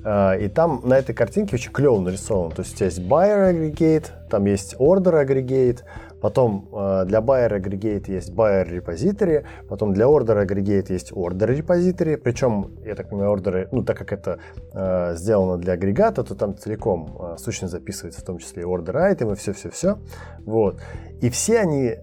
[0.03, 2.51] Э, и там на этой картинке очень клево нарисован.
[2.51, 5.79] То есть у есть buyer aggregate, там есть order aggregate,
[6.21, 12.17] Потом э, для buyer aggregate есть buyer repository, потом для order aggregate есть order repository,
[12.17, 14.39] причем, я так понимаю, ордеры, ну, так как это
[14.73, 18.95] э, сделано для агрегата, то там целиком э, сущность записывается, в том числе и order
[18.95, 19.97] item, и все-все-все.
[20.45, 20.81] Вот.
[21.21, 21.95] И все они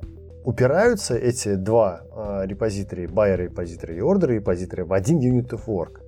[0.45, 6.01] упираются, эти два э, репозитории, buyer repository и order repository, в один unit of work.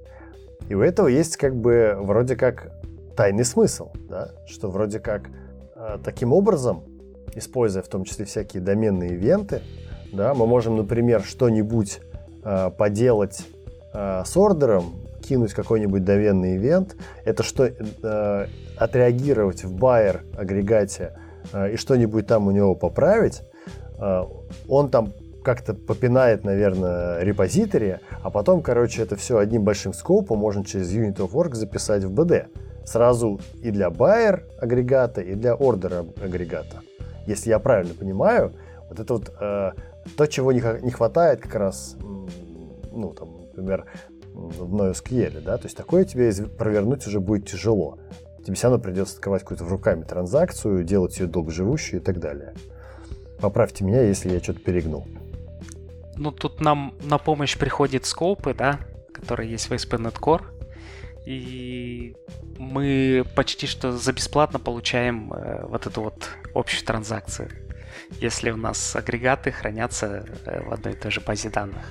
[0.68, 2.70] И у этого есть как бы вроде как
[3.16, 4.30] тайный смысл, да?
[4.46, 5.28] что вроде как
[5.76, 6.84] э, таким образом
[7.34, 9.62] используя в том числе всякие доменные ивенты,
[10.12, 12.00] да, мы можем, например, что-нибудь
[12.44, 13.46] э, поделать
[13.92, 21.16] э, с ордером, кинуть какой-нибудь доменный ивент, это что э, отреагировать в байер агрегате
[21.52, 23.42] э, и что-нибудь там у него поправить,
[23.98, 24.22] э,
[24.68, 25.12] он там
[25.42, 31.16] как-то попинает, наверное, репозитории, а потом, короче, это все одним большим скопом можно через Unit
[31.16, 32.46] of Work записать в BD.
[32.84, 36.83] Сразу и для байер агрегата, и для ордера агрегата
[37.26, 38.52] если я правильно понимаю,
[38.88, 39.72] вот это вот э,
[40.16, 43.86] то, чего не, не хватает как раз, ну, там, например,
[44.34, 47.98] в NoSQL, да, то есть такое тебе провернуть уже будет тяжело.
[48.44, 52.54] Тебе все равно придется открывать какую-то в руками транзакцию, делать ее долгоживущей и так далее.
[53.40, 55.06] Поправьте меня, если я что-то перегнул.
[56.16, 58.80] Ну, тут нам на помощь приходят скопы, да,
[59.12, 60.42] которые есть в ASP.NET Core.
[61.26, 62.14] И
[62.58, 67.50] мы почти что за бесплатно получаем э, вот эту вот общую транзакцию,
[68.20, 71.84] если у нас агрегаты хранятся э, в одной и той же базе данных.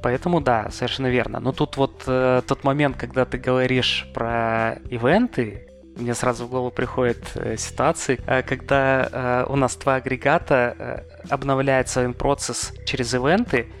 [0.00, 1.40] Поэтому да, совершенно верно.
[1.40, 6.70] Но тут вот э, тот момент, когда ты говоришь про ивенты, мне сразу в голову
[6.70, 13.12] приходят э, ситуации, э, когда э, у нас два агрегата э, обновляет свой процесс через
[13.12, 13.72] ивенты,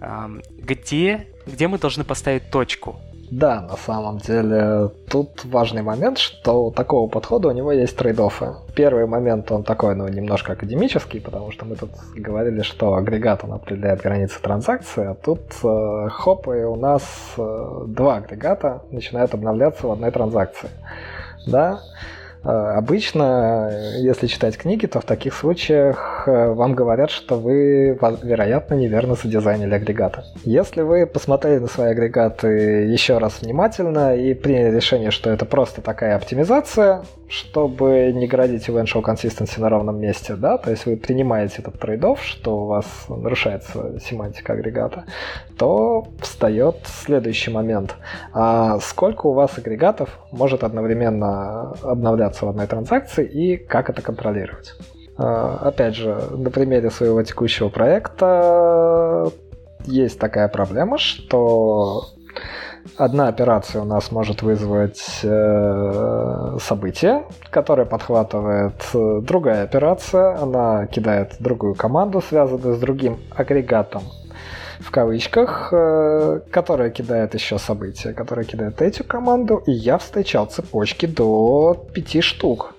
[0.00, 2.98] э, где, где мы должны поставить точку.
[3.30, 8.54] Да, на самом деле тут важный момент, что у такого подхода у него есть трейдофы.
[8.74, 13.54] Первый момент, он такой, ну, немножко академический, потому что мы тут говорили, что агрегат, он
[13.54, 17.02] определяет границы транзакции, а тут э, хоп, и у нас
[17.36, 20.70] э, два агрегата начинают обновляться в одной транзакции.
[21.46, 21.80] Да,
[22.48, 29.14] обычно, если читать книги, то в таких случаях э, вам говорят, что вы, вероятно, неверно
[29.14, 30.22] задизайнили агрегаты.
[30.44, 32.48] Если вы посмотрели на свои агрегаты
[32.86, 39.02] еще раз внимательно и приняли решение, что это просто такая оптимизация, чтобы не градить eventual
[39.02, 43.98] consistency на ровном месте, да, то есть вы принимаете этот трейдов, что у вас нарушается
[44.00, 45.04] семантика агрегата,
[45.58, 47.96] то встает следующий момент.
[48.32, 54.74] А сколько у вас агрегатов может одновременно обновляться в одной транзакции и как это контролировать?
[55.18, 59.30] А, опять же, на примере своего текущего проекта
[59.84, 62.08] есть такая проблема, что
[62.96, 70.36] Одна операция у нас может вызвать э, событие, которое подхватывает э, другая операция.
[70.40, 74.02] Она кидает другую команду, связанную с другим агрегатом
[74.80, 81.06] в кавычках, э, которая кидает еще события, которая кидает эту команду, и я встречал цепочки
[81.06, 82.74] до пяти штук.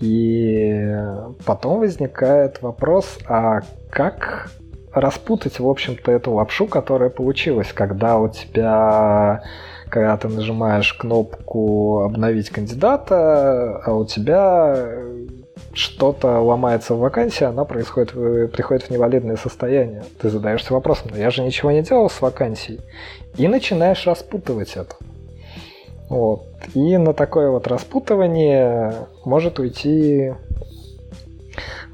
[0.00, 0.96] И
[1.44, 3.60] потом возникает вопрос, а
[3.90, 4.50] как
[5.00, 9.42] распутать, в общем-то, эту лапшу, которая получилась, когда у тебя
[9.88, 14.98] когда ты нажимаешь кнопку «Обновить кандидата», а у тебя
[15.72, 18.12] что-то ломается в вакансии, она происходит,
[18.52, 20.04] приходит в невалидное состояние.
[20.20, 22.80] Ты задаешься вопросом, но я же ничего не делал с вакансией.
[23.36, 24.96] И начинаешь распутывать это.
[26.08, 26.46] Вот.
[26.74, 28.94] И на такое вот распутывание
[29.24, 30.32] может уйти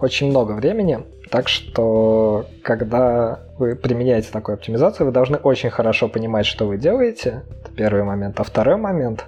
[0.00, 1.00] очень много времени.
[1.35, 7.43] Так что, когда вы применяете такую оптимизацию, вы должны очень хорошо понимать, что вы делаете.
[7.61, 8.39] Это первый момент.
[8.39, 9.24] А второй момент.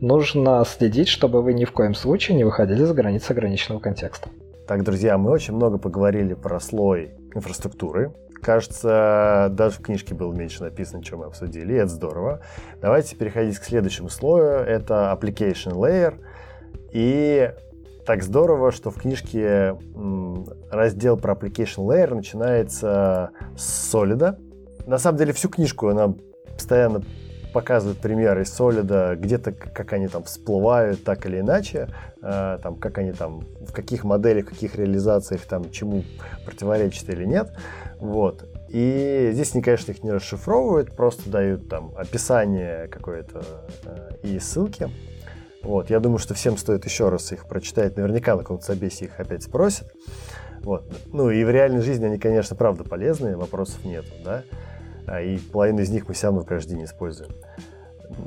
[0.00, 4.28] Нужно следить, чтобы вы ни в коем случае не выходили за границы ограниченного контекста.
[4.68, 8.12] Так, друзья, мы очень много поговорили про слой инфраструктуры.
[8.40, 12.40] Кажется, даже в книжке было меньше написано, чем мы обсудили, и это здорово.
[12.80, 14.60] Давайте переходить к следующему слою.
[14.60, 16.14] Это application layer.
[16.92, 17.50] И
[18.04, 19.76] так здорово, что в книжке
[20.70, 24.36] раздел про Application Layer начинается с Solid.
[24.86, 26.14] На самом деле всю книжку она
[26.54, 27.02] постоянно
[27.52, 28.58] показывает примеры из
[29.20, 31.88] где-то как они там всплывают так или иначе,
[32.22, 36.02] э, там, как они там, в каких моделях, в каких реализациях там чему
[36.44, 37.52] противоречат или нет.
[37.98, 38.48] Вот.
[38.70, 43.44] И здесь они, конечно, их не расшифровывают, просто дают там описание какое-то
[43.84, 44.90] э, и ссылки.
[45.62, 47.96] Вот, я думаю, что всем стоит еще раз их прочитать.
[47.96, 49.92] Наверняка на каком-то собесе их опять спросят.
[50.62, 50.84] Вот.
[51.12, 54.42] Ну и в реальной жизни они, конечно, правда полезные, вопросов нет, да.
[55.06, 57.32] А, и половину из них мы все равно в день используем.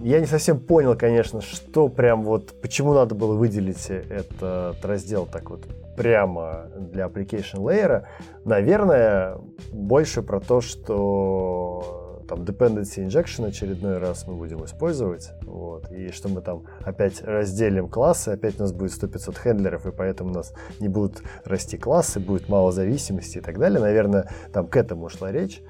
[0.02, 5.50] Я не совсем понял, конечно, что прям вот, почему надо было выделить этот раздел так
[5.50, 5.66] вот
[5.96, 8.04] прямо для application layer.
[8.46, 9.38] Наверное,
[9.72, 16.30] больше про то, что там dependency injection очередной раз мы будем использовать, вот, и что
[16.30, 20.54] мы там опять разделим классы, опять у нас будет 100-500 хендлеров, и поэтому у нас
[20.80, 23.80] не будут расти классы, будет мало зависимости и так далее.
[23.80, 25.62] Наверное, там к этому шла речь.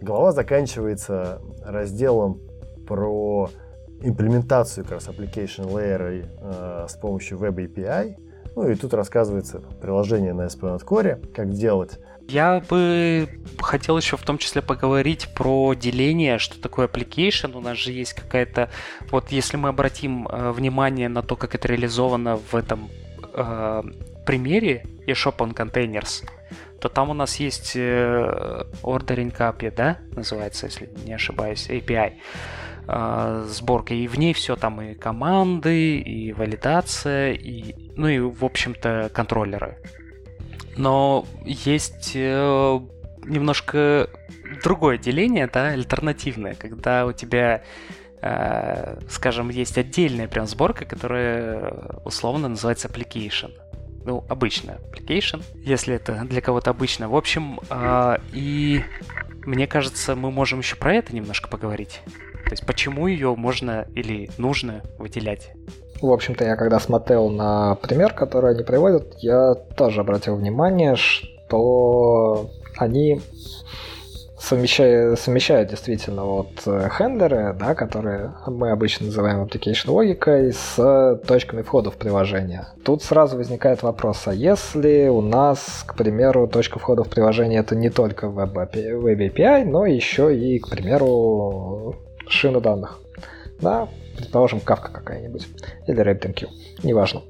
[0.00, 2.40] Глава заканчивается разделом
[2.86, 3.48] про
[4.00, 8.16] имплементацию как раз application layer э, с помощью Web API.
[8.54, 11.98] Ну и тут рассказывается приложение на SPNet Core, как делать.
[12.28, 17.56] Я бы хотел еще в том числе поговорить про деление, что такое application.
[17.56, 18.70] У нас же есть какая-то...
[19.10, 22.90] Вот если мы обратим э, внимание на то, как это реализовано в этом
[23.34, 23.82] э,
[24.24, 26.24] примере eShop on Containers,
[26.80, 32.14] то там у нас есть э, Ordering API, да, называется, если не ошибаюсь, API
[32.88, 38.44] э, сборка, и в ней все там и команды, и валидация, и, ну и, в
[38.44, 39.78] общем-то, контроллеры.
[40.76, 42.80] Но есть э,
[43.24, 44.08] немножко
[44.62, 47.62] другое деление, да, альтернативное, когда у тебя,
[48.20, 51.72] э, скажем, есть отдельная прям сборка, которая
[52.04, 53.52] условно называется application.
[54.04, 57.08] Ну, обычно application, если это для кого-то обычно.
[57.08, 58.82] В общем, э, и
[59.44, 62.00] мне кажется, мы можем еще про это немножко поговорить.
[62.44, 65.52] То есть почему ее можно или нужно выделять?
[66.02, 72.50] В общем-то, я когда смотрел на пример, который они приводят, я тоже обратил внимание, что
[72.76, 73.20] они
[74.36, 81.62] совмещают, совмещают действительно вот э, хендлеры, да, которые мы обычно называем application логикой, с точками
[81.62, 82.66] входа в приложение.
[82.84, 87.76] Тут сразу возникает вопрос, а если у нас, к примеру, точка входа в приложение это
[87.76, 91.94] не только Web API, но еще и, к примеру,
[92.26, 92.98] шина данных.
[93.60, 93.86] Да,
[94.22, 95.46] предположим, кавка какая-нибудь,
[95.86, 96.48] или RabbitMQ,
[96.82, 97.22] неважно.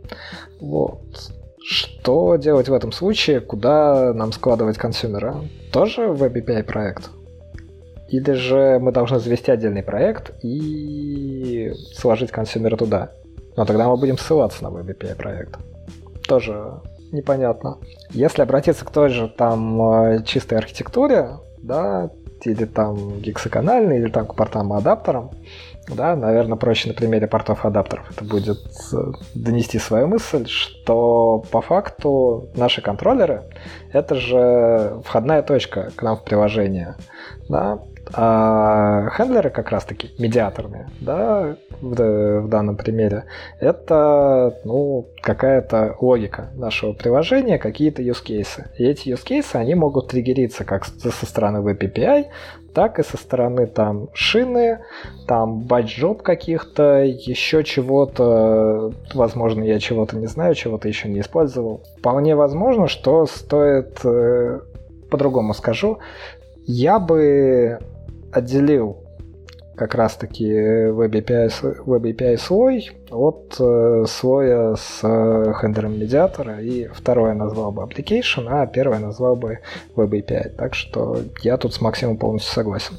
[0.61, 1.01] Вот.
[1.64, 3.40] Что делать в этом случае?
[3.40, 5.36] Куда нам складывать консюмера?
[5.72, 7.11] Тоже Web API проект?
[8.09, 13.12] Или же мы должны завести отдельный проект и сложить консюмера туда?
[13.57, 15.57] Но тогда мы будем ссылаться на Web проект.
[16.26, 16.80] Тоже
[17.12, 17.78] непонятно.
[18.11, 22.11] Если обратиться к той же там э, чистой архитектуре, да,
[22.45, 25.30] или там гексагональной, или там к портам и адаптерам,
[25.89, 28.61] да, наверное, проще на примере портов адаптеров это будет
[28.93, 28.97] э,
[29.35, 33.43] донести свою мысль, что по факту наши контроллеры—
[33.93, 36.95] это же входная точка к нам в приложение.
[37.49, 37.80] Да?
[38.14, 43.24] А хендлеры как раз-таки медиаторные, да, в, в данном примере,
[43.58, 48.66] это ну, какая-то логика нашего приложения, какие-то use cases.
[48.76, 52.26] И эти use cases, они могут триггериться как со стороны Web API,
[52.74, 54.80] так и со стороны там шины,
[55.26, 61.82] там батч-жоп каких-то, еще чего-то, возможно, я чего-то не знаю, чего-то еще не использовал.
[61.98, 64.60] Вполне возможно, что стоит, э,
[65.10, 65.98] по-другому скажу,
[66.66, 67.78] я бы
[68.33, 68.99] отделил
[69.76, 76.89] как раз-таки Web API, Web API слой от э, слоя с э, хендлером медиатора, и
[76.89, 79.61] второе назвал бы application, а первое назвал бы
[79.97, 80.51] Web API.
[80.51, 82.97] Так что я тут с Максимом полностью согласен.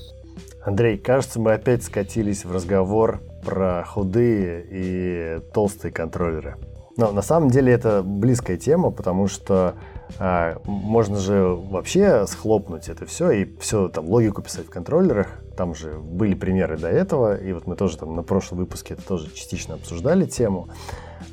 [0.64, 6.56] Андрей, кажется, мы опять скатились в разговор про худые и толстые контроллеры.
[6.96, 9.76] Но на самом деле это близкая тема, потому что
[10.20, 15.28] а, можно же вообще схлопнуть это все и все там логику писать в контроллерах.
[15.58, 19.04] Там же были примеры до этого, и вот мы тоже там на прошлом выпуске это
[19.04, 20.70] тоже частично обсуждали тему.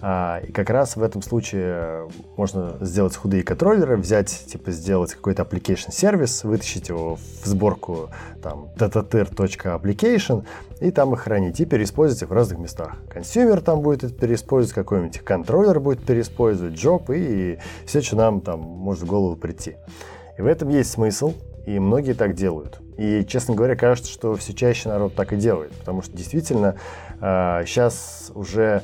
[0.00, 5.42] А, и как раз в этом случае можно сделать худые контроллеры, взять, типа, сделать какой-то
[5.42, 8.10] application сервис, вытащить его в сборку
[8.42, 10.44] там datatir.application
[10.80, 12.96] и там их хранить, и переиспользовать их в разных местах.
[13.08, 18.60] Консюмер там будет это переиспользовать, какой-нибудь контроллер будет переиспользовать, job и все, что нам там
[18.60, 19.76] может в голову прийти.
[20.38, 21.34] И в этом есть смысл,
[21.66, 22.80] и многие так делают.
[22.96, 26.76] И, честно говоря, кажется, что все чаще народ так и делает, потому что действительно
[27.20, 28.82] сейчас а, уже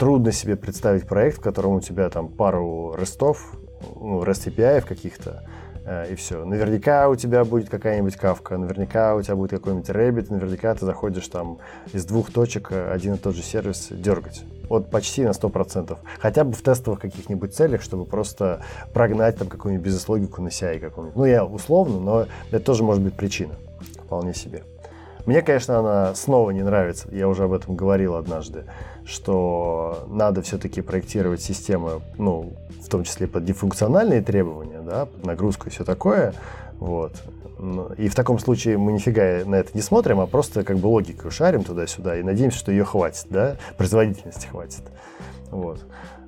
[0.00, 3.52] трудно себе представить проект, в котором у тебя там пару рестов,
[3.96, 5.44] ну, REST API каких-то,
[5.84, 6.42] э, и все.
[6.42, 11.28] Наверняка у тебя будет какая-нибудь кавка, наверняка у тебя будет какой-нибудь Rabbit, наверняка ты заходишь
[11.28, 11.58] там
[11.92, 14.42] из двух точек один и тот же сервис дергать.
[14.70, 15.98] Вот почти на 100%.
[16.18, 18.62] Хотя бы в тестовых каких-нибудь целях, чтобы просто
[18.94, 21.16] прогнать там какую-нибудь бизнес-логику на CI какую-нибудь.
[21.16, 23.52] Ну, я условно, но это тоже может быть причина.
[24.02, 24.62] Вполне себе.
[25.26, 27.08] Мне, конечно, она снова не нравится.
[27.12, 28.64] Я уже об этом говорил однажды,
[29.04, 35.68] что надо все-таки проектировать системы, ну, в том числе под дефункциональные требования, да, под нагрузку
[35.68, 36.34] и все такое.
[36.78, 37.12] Вот.
[37.98, 41.30] И в таком случае мы нифига на это не смотрим, а просто как бы логику
[41.30, 44.82] шарим туда-сюда и надеемся, что ее хватит, да, производительности хватит.
[45.50, 45.80] Вот.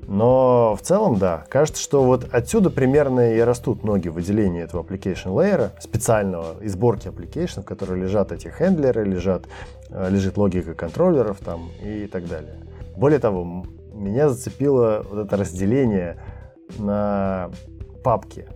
[0.06, 5.34] Но в целом, да, кажется, что вот отсюда примерно и растут многие выделения этого application
[5.34, 9.44] layer, специального и сборки application, в которой лежат эти хендлеры, лежат,
[9.90, 12.56] э, лежит логика контроллеров там и так далее.
[12.96, 16.20] Более того, меня зацепило вот это разделение
[16.78, 17.50] на
[18.02, 18.46] папки.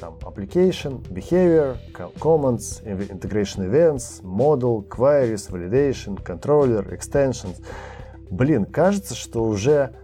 [0.00, 1.76] Там application, behavior,
[2.18, 7.62] commands, integration events, model, queries, validation, controller, extensions.
[8.30, 9.94] Блин, кажется, что уже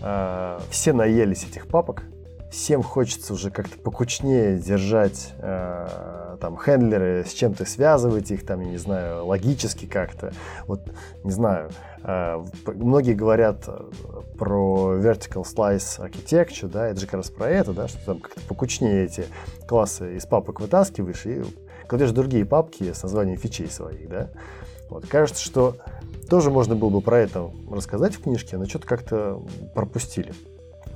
[0.00, 2.04] э, все наелись этих папок,
[2.50, 8.70] всем хочется уже как-то покучнее держать э, там хендлеры, с чем-то связывать их, там, я
[8.70, 10.32] не знаю, логически как-то.
[10.66, 10.80] Вот,
[11.24, 11.70] не знаю,
[12.02, 13.80] э, многие говорят э,
[14.38, 18.40] про vertical slice architecture, да, это же как раз про это, да, что там как-то
[18.42, 19.26] покучнее эти
[19.66, 21.42] классы из папок вытаскиваешь и
[21.86, 24.30] кладешь другие папки с названием фичей своих, да.
[24.88, 25.76] Вот, кажется, что
[26.28, 29.42] тоже можно было бы про это рассказать в книжке, но что-то как-то
[29.74, 30.32] пропустили.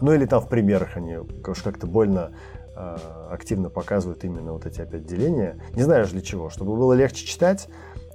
[0.01, 2.33] Ну или там в примерах они уж как-то больно
[2.77, 2.97] э,
[3.31, 5.57] активно показывают именно вот эти опять деления.
[5.75, 7.69] Не знаю для чего, чтобы было легче читать,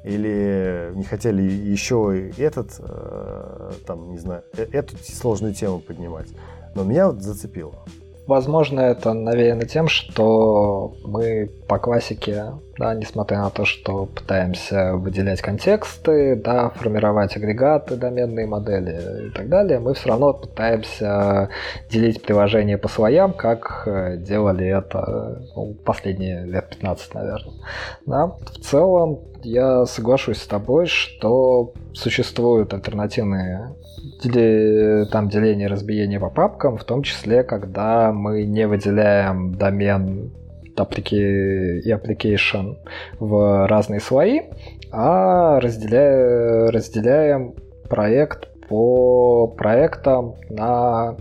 [0.03, 6.30] или не хотели еще этот, э, там, не знаю, э, эту сложную тему поднимать.
[6.76, 7.76] Но меня вот зацепило.
[8.28, 15.41] Возможно, это навеяно тем, что мы по классике, да, несмотря на то, что пытаемся выделять
[15.41, 21.49] контексты, да, формировать агрегаты, доменные модели и так далее, мы все равно пытаемся
[21.89, 27.53] делить приложение по слоям, как э, делали это ну, последние лет 15, наверное.
[28.05, 28.28] Да.
[28.28, 33.73] В целом, я соглашусь с тобой, что существуют альтернативные
[34.22, 40.32] там деление разбиение по папкам, в том числе, когда мы не выделяем домен
[40.78, 42.78] и application
[43.20, 44.41] в разные слои,
[44.91, 47.55] а разделяем, разделяем
[47.89, 51.15] проект по проектам на,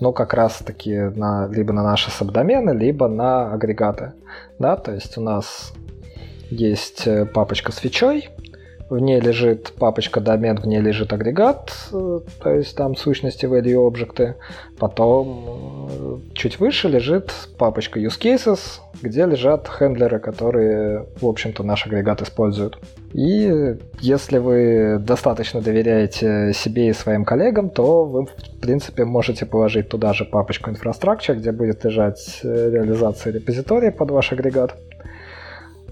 [0.00, 4.12] ну, как раз таки на, либо на наши сабдомены, либо на агрегаты.
[4.58, 5.72] Да, то есть у нас
[6.50, 8.28] есть папочка с фичой,
[8.90, 13.86] в ней лежит папочка домен, в ней лежит агрегат, э, то есть там сущности value
[13.86, 14.36] объекты.
[14.78, 21.86] Потом э, чуть выше лежит папочка use cases, где лежат хендлеры, которые, в общем-то, наш
[21.86, 22.78] агрегат использует.
[23.12, 29.88] И если вы достаточно доверяете себе и своим коллегам, то вы, в принципе, можете положить
[29.88, 34.76] туда же папочку infrastructure, где будет лежать э, реализация репозитория под ваш агрегат.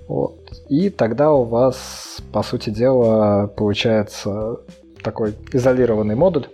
[0.08, 0.52] Вот.
[0.68, 4.60] И тогда у вас, по сути дела, получается
[5.02, 6.48] такой изолированный модуль,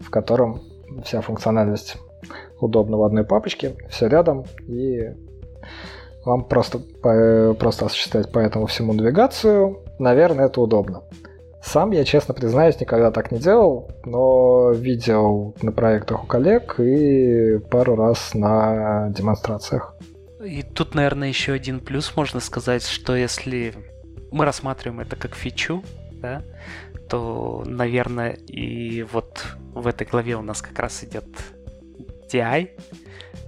[0.00, 0.60] в котором
[1.04, 1.96] вся функциональность
[2.60, 5.14] удобна в одной папочке, все рядом, и
[6.24, 6.80] вам просто,
[7.54, 11.02] просто осуществлять по этому всему навигацию, наверное, это удобно.
[11.62, 17.58] Сам я, честно признаюсь, никогда так не делал, но видел на проектах у коллег и
[17.70, 19.94] пару раз на демонстрациях.
[20.44, 23.74] И тут, наверное, еще один плюс можно сказать, что если
[24.32, 26.42] мы рассматриваем это как фичу, да,
[27.08, 31.26] то, наверное, и вот в этой главе у нас как раз идет
[32.32, 32.70] DI,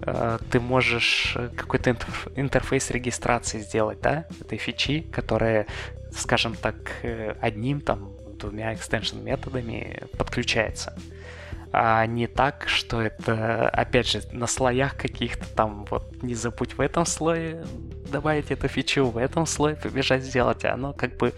[0.03, 1.97] э, ты можешь какой-то
[2.37, 5.67] интерфейс регистрации сделать, да, этой фичи, которая,
[6.15, 10.95] скажем так, э, одним там двумя extension методами подключается
[11.73, 16.81] а не так, что это, опять же, на слоях каких-то там, вот, не забудь в
[16.81, 17.65] этом слое
[18.11, 21.33] добавить эту фичу, в этом слое побежать сделать, а оно как бы,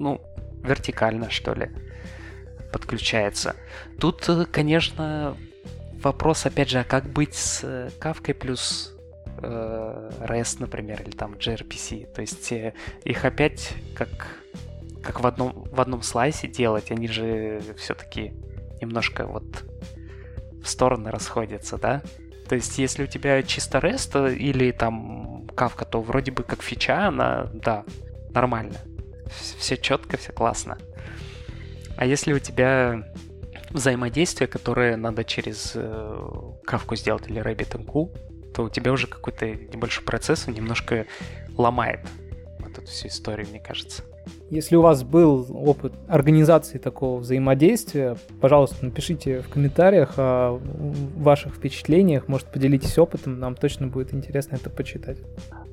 [0.00, 0.20] ну,
[0.64, 1.70] вертикально, что ли,
[2.72, 3.54] подключается.
[4.00, 5.36] Тут, конечно,
[6.02, 8.94] вопрос, опять же, а как быть с кавкой плюс
[9.42, 12.12] э, REST, например, или там gRPC.
[12.12, 12.74] То есть э,
[13.04, 14.08] их опять как,
[15.02, 18.32] как в, одном, в одном слайсе делать, они же все-таки
[18.80, 19.64] немножко вот
[20.62, 22.02] в стороны расходятся, да?
[22.48, 27.08] То есть, если у тебя чисто REST или там кавка, то вроде бы как фича,
[27.08, 27.84] она, да,
[28.30, 28.78] нормально.
[29.58, 30.78] Все четко, все классно.
[31.96, 33.12] А если у тебя
[33.70, 40.04] взаимодействие, которое надо через э, кавку сделать или RabbitMQ, то у тебя уже какой-то небольшой
[40.04, 41.06] процесс немножко
[41.56, 42.00] ломает
[42.60, 44.04] вот эту всю историю, мне кажется.
[44.48, 50.60] Если у вас был опыт организации такого взаимодействия, пожалуйста, напишите в комментариях о
[51.16, 55.18] ваших впечатлениях, может, поделитесь опытом, нам точно будет интересно это почитать.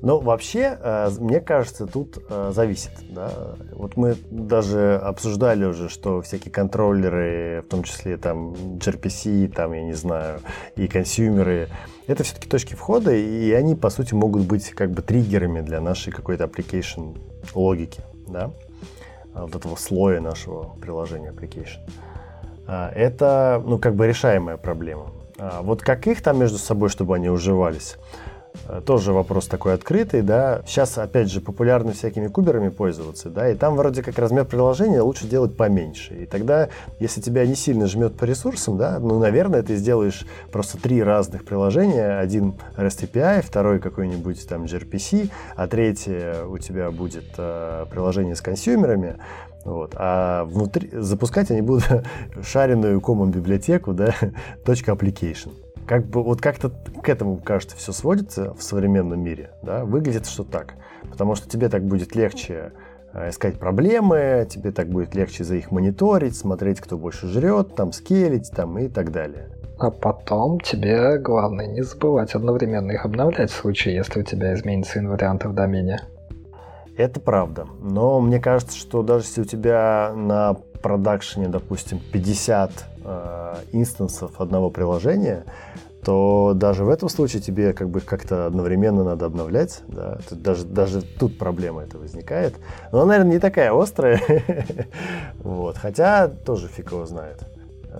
[0.02, 2.90] Ну, вообще, э, мне кажется, тут э, зависит.
[3.10, 3.54] Да?
[3.72, 9.84] Вот мы даже обсуждали уже, что всякие контроллеры, в том числе там gRPC, там, я
[9.84, 10.40] не знаю,
[10.74, 11.68] и консюмеры,
[12.08, 16.12] это все-таки точки входа, и они, по сути, могут быть как бы триггерами для нашей
[16.12, 17.16] какой-то application
[17.54, 18.50] логики, да,
[19.42, 21.78] вот этого слоя нашего приложения application.
[22.66, 25.12] А, это, ну, как бы решаемая проблема.
[25.38, 28.33] А вот как их там между собой, чтобы они уживались, Э,
[28.86, 30.62] тоже вопрос такой открытый, да.
[30.66, 35.26] Сейчас, опять же, популярны всякими куберами пользоваться, да, и там вроде как размер приложения лучше
[35.26, 36.14] делать поменьше.
[36.14, 36.68] И тогда,
[36.98, 41.44] если тебя не сильно жмет по ресурсам, да, ну, наверное, ты сделаешь просто три разных
[41.44, 42.18] приложения.
[42.18, 48.40] Один REST API, второй какой-нибудь там gRPC, а третье у тебя будет э, приложение с
[48.40, 49.16] консюмерами.
[49.64, 49.92] Вот.
[49.96, 51.84] А внутри запускать они будут
[52.42, 54.14] шаренную common библиотеку, да,
[54.64, 55.63] .application.
[55.86, 59.50] Как бы вот как-то к этому, кажется, все сводится в современном мире.
[59.62, 59.84] Да?
[59.84, 60.74] Выглядит, что так.
[61.10, 62.72] Потому что тебе так будет легче
[63.12, 67.92] э, искать проблемы, тебе так будет легче за их мониторить, смотреть, кто больше жрет, там
[67.92, 69.50] скелить там, и так далее.
[69.78, 75.00] А потом тебе главное не забывать одновременно их обновлять в случае, если у тебя изменится
[75.00, 76.00] инварианты в домене.
[76.96, 77.66] Это правда.
[77.80, 82.70] Но мне кажется, что даже если у тебя на продакшене, допустим, 50
[83.04, 85.44] э, инстансов одного приложения,
[86.04, 89.80] то даже в этом случае тебе как бы как-то одновременно надо обновлять.
[89.88, 90.18] Да?
[90.28, 92.56] Тут даже, даже тут проблема это возникает.
[92.92, 94.20] Но она, наверное, не такая острая.
[95.38, 95.78] вот.
[95.78, 97.42] Хотя тоже фиг его знает.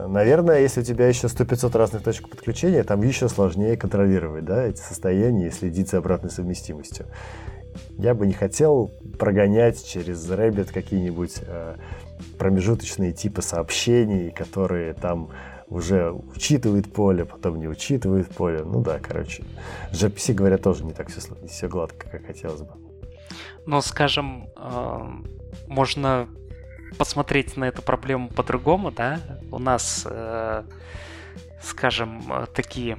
[0.06, 4.80] Наверное, если у тебя еще 100-500 разных точек подключения, там еще сложнее контролировать да, эти
[4.80, 7.06] состояния и следить за обратной совместимостью.
[7.96, 11.76] Я бы не хотел прогонять через Rabbit какие-нибудь э,
[12.38, 15.30] промежуточные типы сообщений, которые там
[15.68, 18.62] уже учитывает поле, потом не учитывает поле.
[18.64, 19.44] Ну да, короче.
[19.92, 22.72] gRPC, говорят, тоже не так все, все гладко, как хотелось бы.
[23.66, 25.00] Но, скажем, э,
[25.66, 26.28] можно
[26.98, 29.20] посмотреть на эту проблему по-другому, да?
[29.50, 30.64] У нас, э,
[31.62, 32.22] скажем,
[32.54, 32.98] такие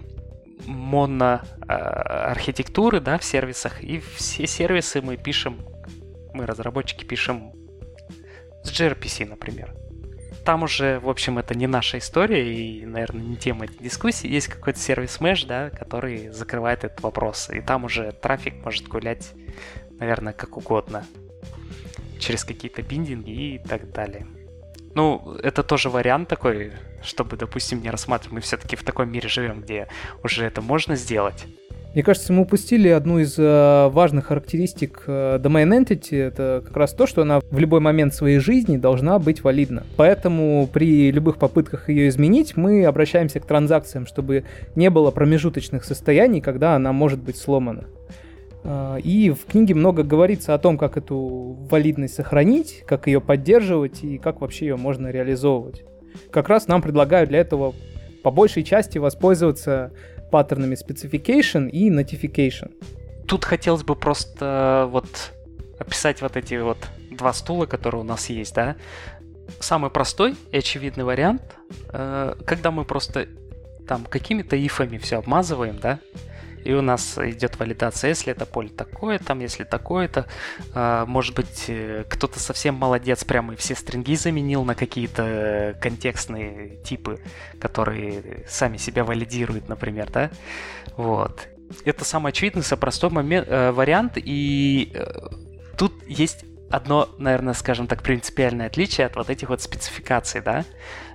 [0.66, 5.60] моноархитектуры, да, в сервисах, и все сервисы мы пишем,
[6.34, 7.52] мы, разработчики, пишем
[8.66, 9.74] с gRPC, например.
[10.44, 14.28] Там уже, в общем, это не наша история и, наверное, не тема этой дискуссии.
[14.28, 17.50] Есть какой-то сервис Mesh, да, который закрывает этот вопрос.
[17.50, 19.32] И там уже трафик может гулять,
[20.00, 21.06] наверное, как угодно.
[22.20, 24.28] Через какие-то биндинги и так далее.
[24.94, 26.74] Ну, это тоже вариант такой,
[27.04, 28.34] чтобы, допустим, не рассматривать.
[28.34, 29.88] Мы все-таки в таком мире живем, где
[30.24, 31.46] уже это можно сделать.
[31.96, 36.22] Мне кажется, мы упустили одну из э, важных характеристик э, domain entity.
[36.22, 39.84] Это как раз то, что она в любой момент своей жизни должна быть валидна.
[39.96, 44.44] Поэтому при любых попытках ее изменить, мы обращаемся к транзакциям, чтобы
[44.76, 47.86] не было промежуточных состояний, когда она может быть сломана.
[48.66, 54.04] Э, и в книге много говорится о том, как эту валидность сохранить, как ее поддерживать
[54.04, 55.86] и как вообще ее можно реализовывать.
[56.30, 57.74] Как раз нам предлагают для этого
[58.22, 59.92] по большей части воспользоваться
[60.36, 62.74] паттернами specification и notification.
[63.26, 65.32] Тут хотелось бы просто вот
[65.80, 66.78] описать вот эти вот
[67.10, 68.76] два стула, которые у нас есть, да.
[69.62, 71.42] Самый простой и очевидный вариант,
[71.94, 73.30] э, когда мы просто
[73.88, 76.00] там какими-то ифами все обмазываем, да,
[76.66, 80.26] и у нас идет валидация, если это поле такое, там, если такое-то.
[80.74, 86.78] А, может быть, э, кто-то совсем молодец, прямо и все стринги заменил на какие-то контекстные
[86.84, 87.20] типы,
[87.60, 90.32] которые сами себя валидируют, например, да?
[90.98, 91.48] Вот.
[91.84, 95.28] Это самый очевидный, самый простой момент, э, вариант, и э,
[95.78, 100.66] тут есть одно, наверное, скажем так, принципиальное отличие от вот этих вот спецификаций, да,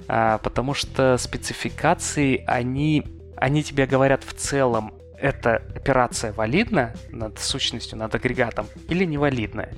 [0.06, 3.04] а, потому что спецификации, они,
[3.36, 9.74] они тебе говорят в целом эта операция валидна над сущностью, над агрегатом или невалидная.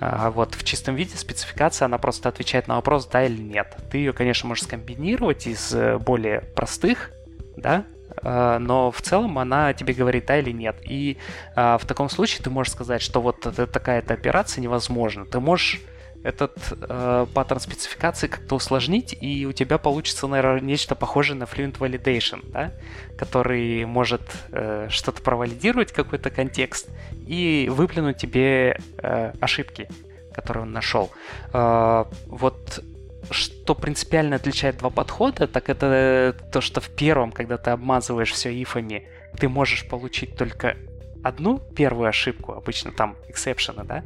[0.00, 3.76] А вот в чистом виде спецификация, она просто отвечает на вопрос да или нет.
[3.90, 7.12] Ты ее, конечно, можешь скомбинировать из э, более простых,
[7.56, 7.84] да,
[8.22, 10.76] а, но в целом она тебе говорит да или нет.
[10.82, 11.18] И
[11.54, 15.24] а, в таком случае ты можешь сказать, что вот такая-то операция невозможна.
[15.24, 15.80] Ты можешь
[16.22, 21.78] этот э, паттерн спецификации как-то усложнить, и у тебя получится, наверное, нечто похожее на Fluent
[21.78, 22.72] Validation, да?
[23.16, 26.88] который может э, что-то провалидировать, какой-то контекст,
[27.26, 29.88] и выплюнуть тебе э, ошибки,
[30.32, 31.10] которые он нашел.
[31.52, 32.82] Э, вот
[33.30, 38.50] что принципиально отличает два подхода, так это то, что в первом, когда ты обмазываешь все
[38.50, 39.08] ифами,
[39.38, 40.76] ты можешь получить только
[41.22, 44.04] одну первую ошибку, обычно там эксепшены, да,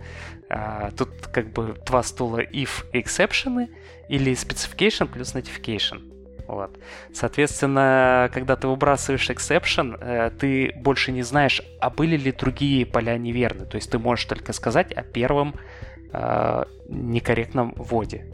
[0.48, 3.68] а, тут как бы два стула if и exception,
[4.08, 6.12] или specification плюс notification.
[6.46, 6.78] Вот.
[7.12, 13.18] Соответственно, когда ты выбрасываешь exception, э, ты больше не знаешь, а были ли другие поля
[13.18, 13.66] неверны.
[13.66, 15.56] То есть ты можешь только сказать о первом
[16.12, 18.26] э, некорректном вводе.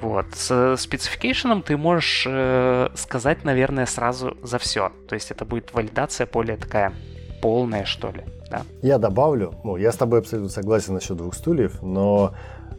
[0.00, 0.34] Вот.
[0.34, 4.90] С спецификейшеном ты можешь э, сказать, наверное, сразу за все.
[5.08, 6.92] То есть это будет валидация более такая
[7.42, 8.22] полная, что ли.
[8.50, 8.62] Да?
[8.80, 12.32] Я добавлю, ну, я с тобой абсолютно согласен насчет двух стульев, но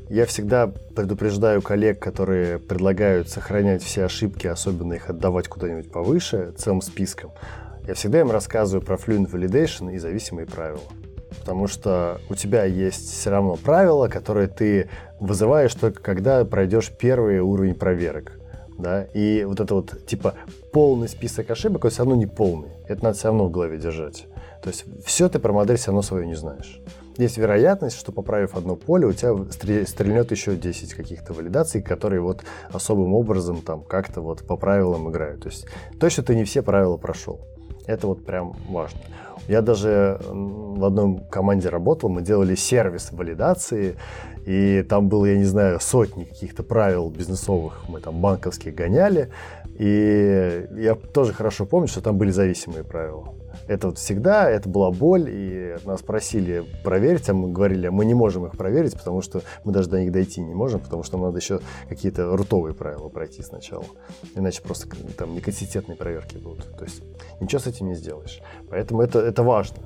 [0.10, 6.82] я всегда предупреждаю коллег, которые предлагают сохранять все ошибки, особенно их отдавать куда-нибудь повыше, целым
[6.82, 7.32] списком.
[7.86, 10.82] Я всегда им рассказываю про Fluent Validation и зависимые правила
[11.40, 14.88] потому что у тебя есть все равно правила, которые ты
[15.20, 18.40] вызываешь только когда пройдешь первый уровень проверок.
[18.78, 19.04] Да?
[19.14, 20.36] И вот это вот типа
[20.72, 22.70] полный список ошибок, он все равно не полный.
[22.88, 24.28] Это надо все равно в голове держать.
[24.64, 26.82] То есть все ты про модель все равно свою не знаешь.
[27.18, 29.36] Есть вероятность, что поправив одно поле, у тебя
[29.86, 35.42] стрельнет еще 10 каких-то валидаций, которые вот особым образом там как-то вот по правилам играют.
[35.42, 35.68] То есть
[36.00, 37.42] точно ты не все правила прошел.
[37.86, 39.02] Это вот прям важно.
[39.50, 43.98] Я даже в одной команде работал, мы делали сервис валидации,
[44.46, 49.30] и там было, я не знаю, сотни каких-то правил бизнесовых, мы там банковских гоняли,
[49.78, 53.34] и я тоже хорошо помню, что там были зависимые правила.
[53.68, 58.14] Это вот всегда, это была боль, и нас просили проверить, а мы говорили, мы не
[58.14, 61.38] можем их проверить, потому что мы даже до них дойти не можем, потому что надо
[61.38, 63.86] еще какие-то рутовые правила пройти сначала.
[64.36, 64.88] Иначе просто
[65.18, 66.76] там неконсистентные проверки будут.
[66.78, 67.02] То есть
[67.40, 68.42] ничего с этим не сделаешь.
[68.70, 69.78] Поэтому это, это важно.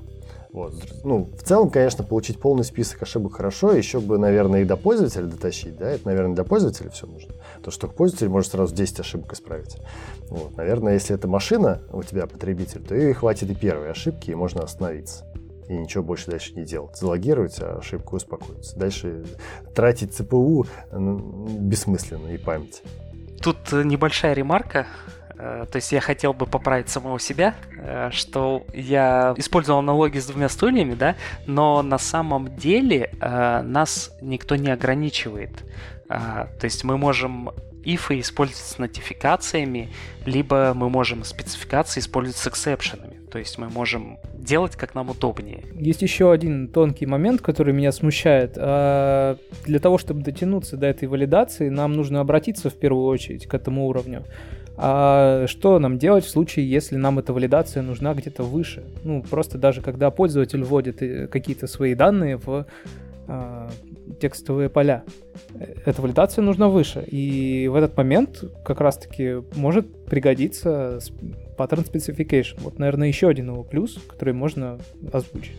[0.52, 0.74] Вот.
[1.04, 5.26] Ну, в целом, конечно, получить полный список ошибок хорошо, еще бы, наверное, и до пользователя
[5.26, 7.34] дотащить, да, это, наверное, для пользователя все нужно.
[7.68, 9.76] То, что пользователь может сразу 10 ошибок исправить.
[10.30, 10.56] Вот.
[10.56, 14.62] Наверное, если это машина у тебя, потребитель, то ей хватит и первой ошибки, и можно
[14.62, 15.26] остановиться.
[15.68, 16.96] И ничего больше дальше не делать.
[16.96, 18.74] Залогировать а ошибку успокоиться.
[18.78, 19.22] Дальше
[19.74, 22.82] тратить ЦПУ бессмысленно и память.
[23.42, 24.86] Тут э, небольшая ремарка
[25.38, 30.48] то есть я хотел бы поправить самого себя, э, что я использовал аналогии с двумя
[30.48, 31.14] стульями, да,
[31.46, 35.52] но на самом деле э, нас никто не ограничивает.
[36.08, 37.50] То есть мы можем
[37.84, 39.90] ифы использовать с нотификациями,
[40.24, 43.20] либо мы можем спецификации использовать с эксепшенами.
[43.30, 45.64] То есть мы можем делать, как нам удобнее.
[45.74, 48.54] Есть еще один тонкий момент, который меня смущает.
[48.54, 53.86] Для того, чтобы дотянуться до этой валидации, нам нужно обратиться в первую очередь к этому
[53.86, 54.24] уровню.
[54.80, 58.84] А что нам делать в случае, если нам эта валидация нужна где-то выше?
[59.02, 62.64] Ну, просто даже когда пользователь вводит э, какие-то свои данные в
[63.26, 63.68] э,
[64.20, 65.02] текстовые поля.
[65.84, 67.04] Эта валидация нужна выше.
[67.08, 71.00] И в этот момент как раз-таки может пригодиться
[71.56, 72.54] паттерн specification.
[72.58, 74.78] Вот, наверное, еще один его плюс, который можно
[75.12, 75.56] озвучить.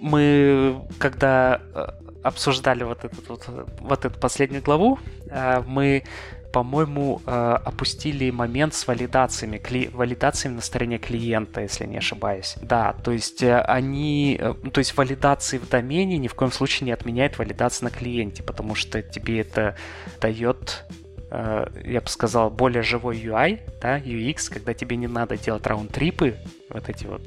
[0.00, 1.86] Мы, когда э,
[2.24, 3.48] обсуждали вот, этот, вот,
[3.80, 4.98] вот эту последнюю главу,
[5.30, 6.02] э, мы
[6.52, 9.88] по-моему, э, опустили момент с валидациями, кли...
[9.88, 12.56] валидациями на стороне клиента, если не ошибаюсь.
[12.60, 16.86] Да, то есть э, они, э, то есть валидации в домене ни в коем случае
[16.86, 19.76] не отменяет валидации на клиенте, потому что тебе это
[20.20, 20.84] дает
[21.28, 26.36] я бы сказал, более живой UI, да, UX, когда тебе не надо делать раунд-трипы,
[26.70, 27.22] вот эти вот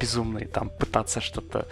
[0.00, 1.68] безумные, там, пытаться что-то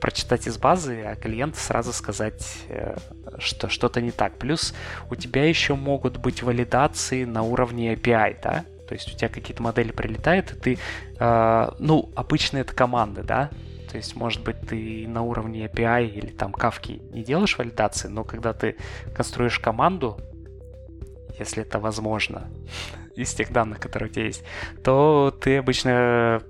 [0.00, 2.96] прочитать из базы, а клиенту сразу сказать, э,
[3.38, 4.38] что что-то не так.
[4.38, 4.74] Плюс
[5.10, 8.64] у тебя еще могут быть валидации на уровне API, да?
[8.88, 10.78] То есть у тебя какие-то модели прилетают, и ты,
[11.18, 13.50] э, ну, обычно это команды, да?
[13.90, 18.24] То есть, может быть, ты на уровне API или там кавки не делаешь валидации, но
[18.24, 18.76] когда ты
[19.14, 20.18] конструируешь команду,
[21.38, 22.48] если это возможно,
[23.16, 24.44] из тех данных, которые у тебя есть,
[24.82, 26.40] то ты обычно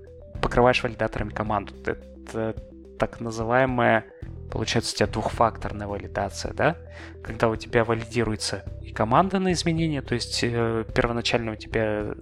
[0.40, 1.74] покрываешь валидаторами команду.
[1.84, 2.54] Это
[3.00, 4.04] так называемая,
[4.52, 6.76] получается, у тебя двухфакторная валидация, да?
[7.22, 12.14] Когда у тебя валидируется и команда на изменения, то есть э, первоначально у тебя э,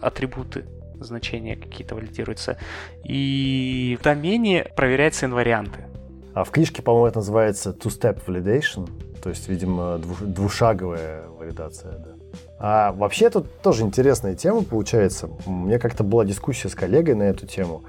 [0.00, 0.66] атрибуты
[1.00, 2.58] значения какие-то валидируются,
[3.04, 5.86] и в домене проверяются инварианты.
[6.34, 8.88] А в книжке, по-моему, это называется two-step validation,
[9.22, 12.14] то есть, видимо, двушаговая валидация, да.
[12.58, 15.30] А вообще тут тоже интересная тема получается.
[15.46, 17.84] У меня как-то была дискуссия с коллегой на эту тему.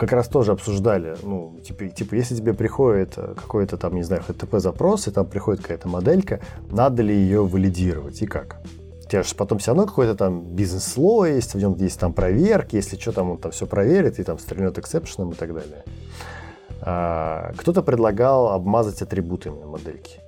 [0.00, 4.22] Как раз тоже обсуждали, ну, типа, типа если тебе приходит э, какой-то там, не знаю,
[4.26, 6.40] HTTP-запрос, и там приходит какая-то моделька,
[6.70, 8.62] надо ли ее валидировать и как?
[9.04, 12.76] У тебя же потом все равно какой-то там бизнес-слой есть, в нем есть там проверки,
[12.76, 15.84] если что, там он там все проверит и там стрельнет эксепшеном и так далее.
[16.80, 20.20] А, кто-то предлагал обмазать атрибутами модельки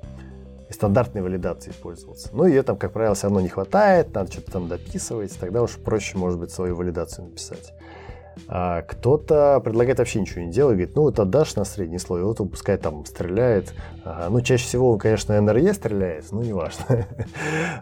[0.68, 2.28] и стандартной валидацией пользоваться.
[2.34, 5.78] Но ее там, как правило, все равно не хватает, надо что-то там дописывать, тогда уж
[5.78, 7.72] проще, может быть, свою валидацию написать.
[8.48, 12.40] А кто-то предлагает вообще ничего не делать, говорит, ну вот отдашь на средний слой, вот
[12.40, 13.74] он пускай там стреляет.
[14.04, 14.28] Ага.
[14.30, 17.06] Ну, чаще всего он, конечно, НРЕ стреляет, но неважно.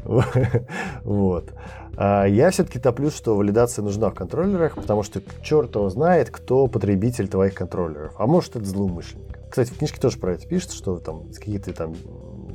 [1.05, 1.53] Вот.
[1.97, 6.67] А я все-таки топлю, что валидация нужна в контроллерах, потому что черт его знает, кто
[6.67, 8.15] потребитель твоих контроллеров.
[8.19, 9.39] А может, это злоумышленник.
[9.51, 11.97] Кстати, в книжке тоже про это пишется, что там какие-то там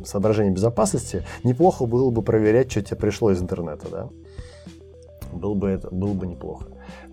[0.06, 4.10] соображения безопасности, неплохо было бы проверять, что тебе пришло из интернета, да?
[5.34, 6.66] Было бы это, было бы неплохо.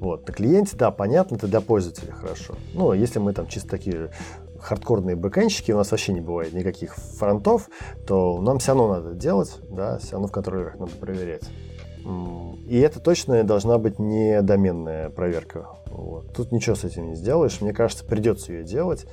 [0.02, 0.26] Вот.
[0.26, 2.56] На клиенте, да, понятно, это для пользователя хорошо.
[2.74, 4.10] Ну, если мы там чисто такие
[4.58, 7.68] хардкорные бэкэнщики, у нас вообще не бывает никаких фронтов,
[8.04, 11.48] то нам все равно надо делать, да, все равно в контроллерах надо проверять.
[12.66, 15.68] И это точно должна быть не доменная проверка.
[15.86, 16.32] Вот.
[16.34, 17.60] Тут ничего с этим не сделаешь.
[17.60, 19.06] Мне кажется, придется ее делать.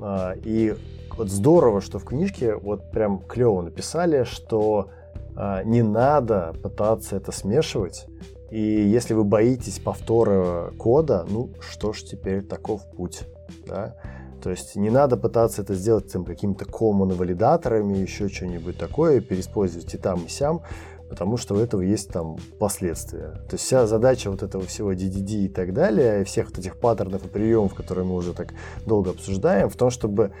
[0.00, 0.74] А, и
[1.16, 4.88] вот здорово, что в книжке вот прям клево написали, что
[5.36, 8.06] а, не надо пытаться это смешивать.
[8.52, 13.22] И если вы боитесь повтора кода, ну что ж теперь таков путь,
[13.66, 13.96] да?
[14.42, 19.94] То есть не надо пытаться это сделать там, какими-то common валидаторами, еще что-нибудь такое, переиспользовать
[19.94, 20.62] и там, и сям
[21.08, 23.32] потому что у этого есть там последствия.
[23.46, 26.78] То есть вся задача вот этого всего DDD и так далее, и всех вот этих
[26.78, 28.54] паттернов и приемов, которые мы уже так
[28.86, 30.32] долго обсуждаем, в том, чтобы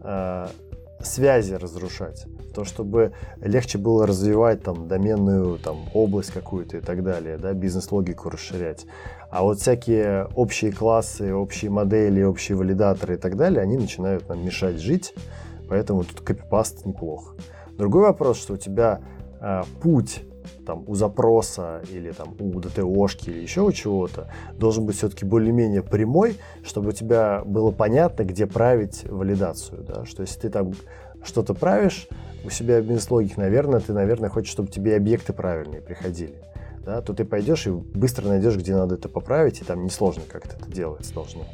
[0.00, 0.46] э,
[1.02, 7.02] связи разрушать, в том, чтобы легче было развивать там доменную там область какую-то и так
[7.02, 8.86] далее, да, бизнес-логику расширять.
[9.30, 14.44] А вот всякие общие классы, общие модели, общие валидаторы и так далее, они начинают нам
[14.44, 15.14] мешать жить,
[15.68, 17.34] поэтому тут копипаст неплохо.
[17.78, 19.00] Другой вопрос, что у тебя
[19.40, 20.22] Э, путь
[20.66, 25.82] там, у запроса или там, у ДТОшки или еще у чего-то должен быть все-таки более-менее
[25.82, 29.82] прямой, чтобы у тебя было понятно, где править валидацию.
[29.84, 30.04] Да?
[30.04, 30.72] Что если ты там
[31.22, 32.08] что-то правишь
[32.44, 36.36] у себя в бизнес-логике, наверное, ты, наверное, хочешь, чтобы тебе объекты правильные приходили.
[36.84, 37.02] Да?
[37.02, 40.70] То ты пойдешь и быстро найдешь, где надо это поправить, и там несложно как-то это
[40.70, 41.44] делать должно.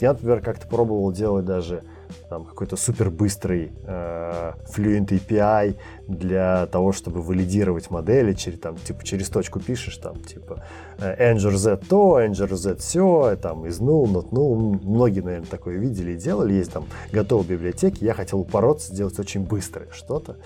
[0.00, 1.84] Я, например, как-то пробовал делать даже
[2.28, 5.76] там какой-то супер быстрый э, Fluent API
[6.08, 10.64] для того, чтобы валидировать модели, через, там, типа, через точку пишешь, там, типа,
[10.98, 14.80] э, Angel Z то, Angel Z все, там, из null, not null.
[14.82, 16.54] Многие, наверное, такое видели и делали.
[16.54, 18.04] Есть там готовые библиотеки.
[18.04, 20.36] Я хотел упороться, сделать очень быстрое что-то.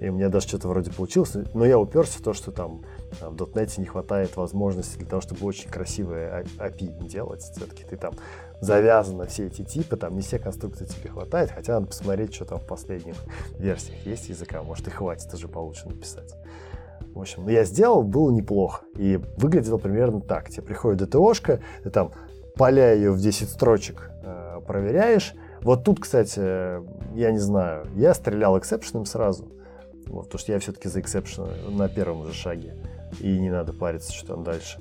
[0.00, 1.32] И у меня даже что-то вроде получилось.
[1.54, 2.82] Но я уперся в то, что там
[3.20, 7.42] в .NET не хватает возможности для того, чтобы очень красивое API делать.
[7.42, 8.14] Все-таки ты там
[8.62, 12.44] завязан на все эти типы, там не все конструкции тебе хватает, хотя надо посмотреть, что
[12.44, 13.16] там в последних
[13.58, 16.32] версиях есть языка, может и хватит тоже получше написать.
[17.12, 18.84] В общем, ну я сделал, было неплохо.
[18.96, 20.48] И выглядело примерно так.
[20.48, 22.12] Тебе приходит DTO шка, ты там
[22.54, 25.34] поля ее в 10 строчек э, проверяешь.
[25.62, 26.38] Вот тут, кстати,
[27.16, 29.52] я не знаю, я стрелял exception ом сразу,
[30.06, 32.76] вот, потому что я все-таки за exception на первом же шаге,
[33.20, 34.80] и не надо париться, что там дальше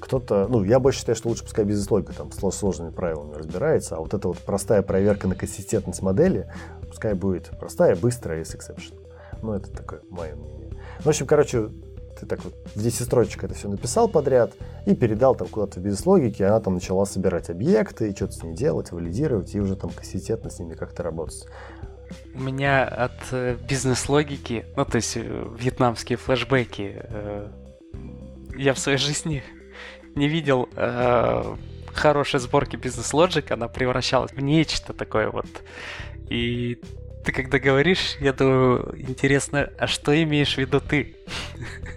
[0.00, 4.00] кто-то, ну, я больше считаю, что лучше пускай бизнес-логика там с сложными правилами разбирается, а
[4.00, 6.50] вот эта вот простая проверка на консистентность модели,
[6.88, 8.94] пускай будет простая, быстрая и с exception.
[9.42, 10.70] Ну, это такое мое мнение.
[10.70, 11.68] Ну, в общем, короче,
[12.18, 14.52] ты так вот в 10 строчек это все написал подряд
[14.86, 18.54] и передал там куда-то в бизнес-логике, она там начала собирать объекты, и что-то с ними
[18.54, 21.46] делать, валидировать, и уже там консистентно с ними как-то работать.
[22.34, 27.48] У меня от э, бизнес-логики, ну, то есть э, вьетнамские флешбеки, э,
[28.56, 29.42] я в своей жизни
[30.16, 31.56] не видел э,
[31.94, 35.46] хорошей сборки бизнес Logic, она превращалась в нечто такое вот.
[36.28, 36.80] И
[37.24, 41.16] ты когда говоришь, я думаю, интересно, а что имеешь в виду ты?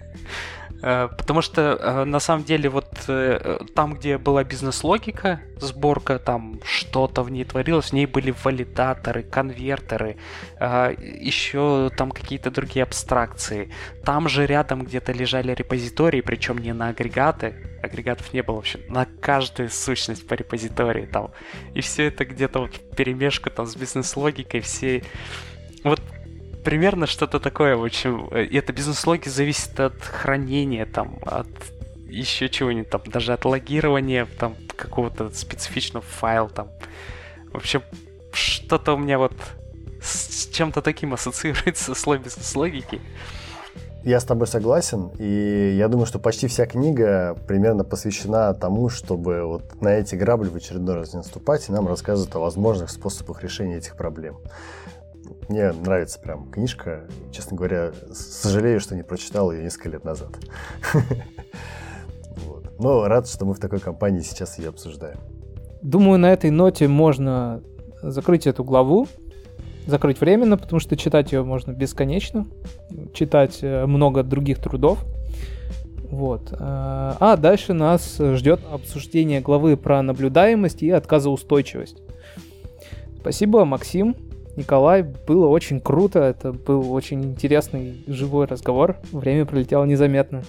[0.82, 6.60] Э, потому что э, на самом деле вот э, там, где была бизнес-логика, сборка, там
[6.64, 10.16] что-то в ней творилось, в ней были валидаторы, конвертеры,
[10.58, 13.70] еще там какие-то другие абстракции.
[14.04, 19.06] Там же рядом где-то лежали репозитории, причем не на агрегаты, агрегатов не было вообще, на
[19.20, 21.30] каждую сущность по репозитории там.
[21.74, 25.02] И все это где-то вот перемешка там с бизнес-логикой, все...
[25.84, 26.00] Вот
[26.64, 28.26] примерно что-то такое, в общем.
[28.28, 31.48] И это бизнес-логи зависит от хранения, там, от
[32.06, 36.68] еще чего-нибудь, там, даже от логирования, там, какого-то специфичного файла, там.
[37.52, 37.82] В общем,
[38.32, 39.34] что-то у меня вот
[40.02, 43.00] с чем-то таким ассоциируется слой бизнес-логики.
[44.02, 49.44] Я с тобой согласен, и я думаю, что почти вся книга примерно посвящена тому, чтобы
[49.44, 53.42] вот на эти грабли в очередной раз не наступать, и нам рассказывают о возможных способах
[53.42, 54.38] решения этих проблем.
[55.48, 57.04] Мне нравится прям книжка.
[57.32, 60.30] Честно говоря, сожалею, что не прочитал ее несколько лет назад.
[62.78, 65.18] Но рад, что мы в такой компании сейчас ее обсуждаем.
[65.82, 67.62] Думаю, на этой ноте можно
[68.02, 69.06] закрыть эту главу,
[69.86, 72.46] закрыть временно, потому что читать ее можно бесконечно,
[73.12, 75.04] читать э, много других трудов.
[76.10, 76.52] Вот.
[76.58, 82.02] А дальше нас ждет обсуждение главы про наблюдаемость и отказоустойчивость.
[83.20, 84.16] Спасибо, Максим.
[84.56, 88.96] Николай, было очень круто, это был очень интересный живой разговор.
[89.12, 90.42] Время пролетело незаметно.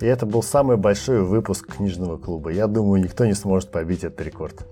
[0.00, 2.50] И это был самый большой выпуск книжного клуба.
[2.50, 4.66] Я думаю, никто не сможет побить этот рекорд.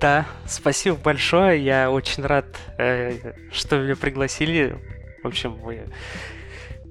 [0.00, 1.62] Да, спасибо большое.
[1.62, 2.44] Я очень рад,
[2.78, 4.76] э, что меня пригласили.
[5.22, 5.56] В общем,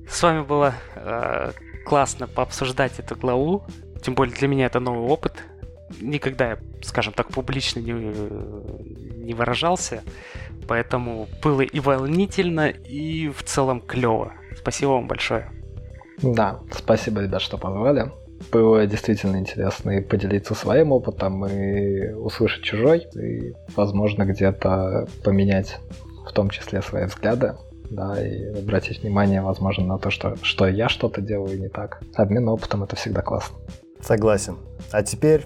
[0.09, 1.51] с вами было э,
[1.85, 3.63] классно пообсуждать эту главу.
[4.03, 5.43] Тем более для меня это новый опыт.
[6.01, 10.03] Никогда я, скажем так, публично не, не выражался.
[10.67, 14.33] Поэтому было и волнительно, и в целом клево.
[14.57, 15.51] Спасибо вам большое.
[16.21, 18.11] Да, спасибо, ребят, что позвали.
[18.51, 25.79] Было действительно интересно и поделиться своим опытом, и услышать чужой, и, возможно, где-то поменять
[26.27, 27.55] в том числе свои взгляды,
[27.89, 32.01] да, и обратить внимание, возможно, на то, что, что я что-то делаю не так.
[32.15, 33.57] Обмен опытом— это всегда классно.
[34.01, 34.57] Согласен.
[34.91, 35.45] А теперь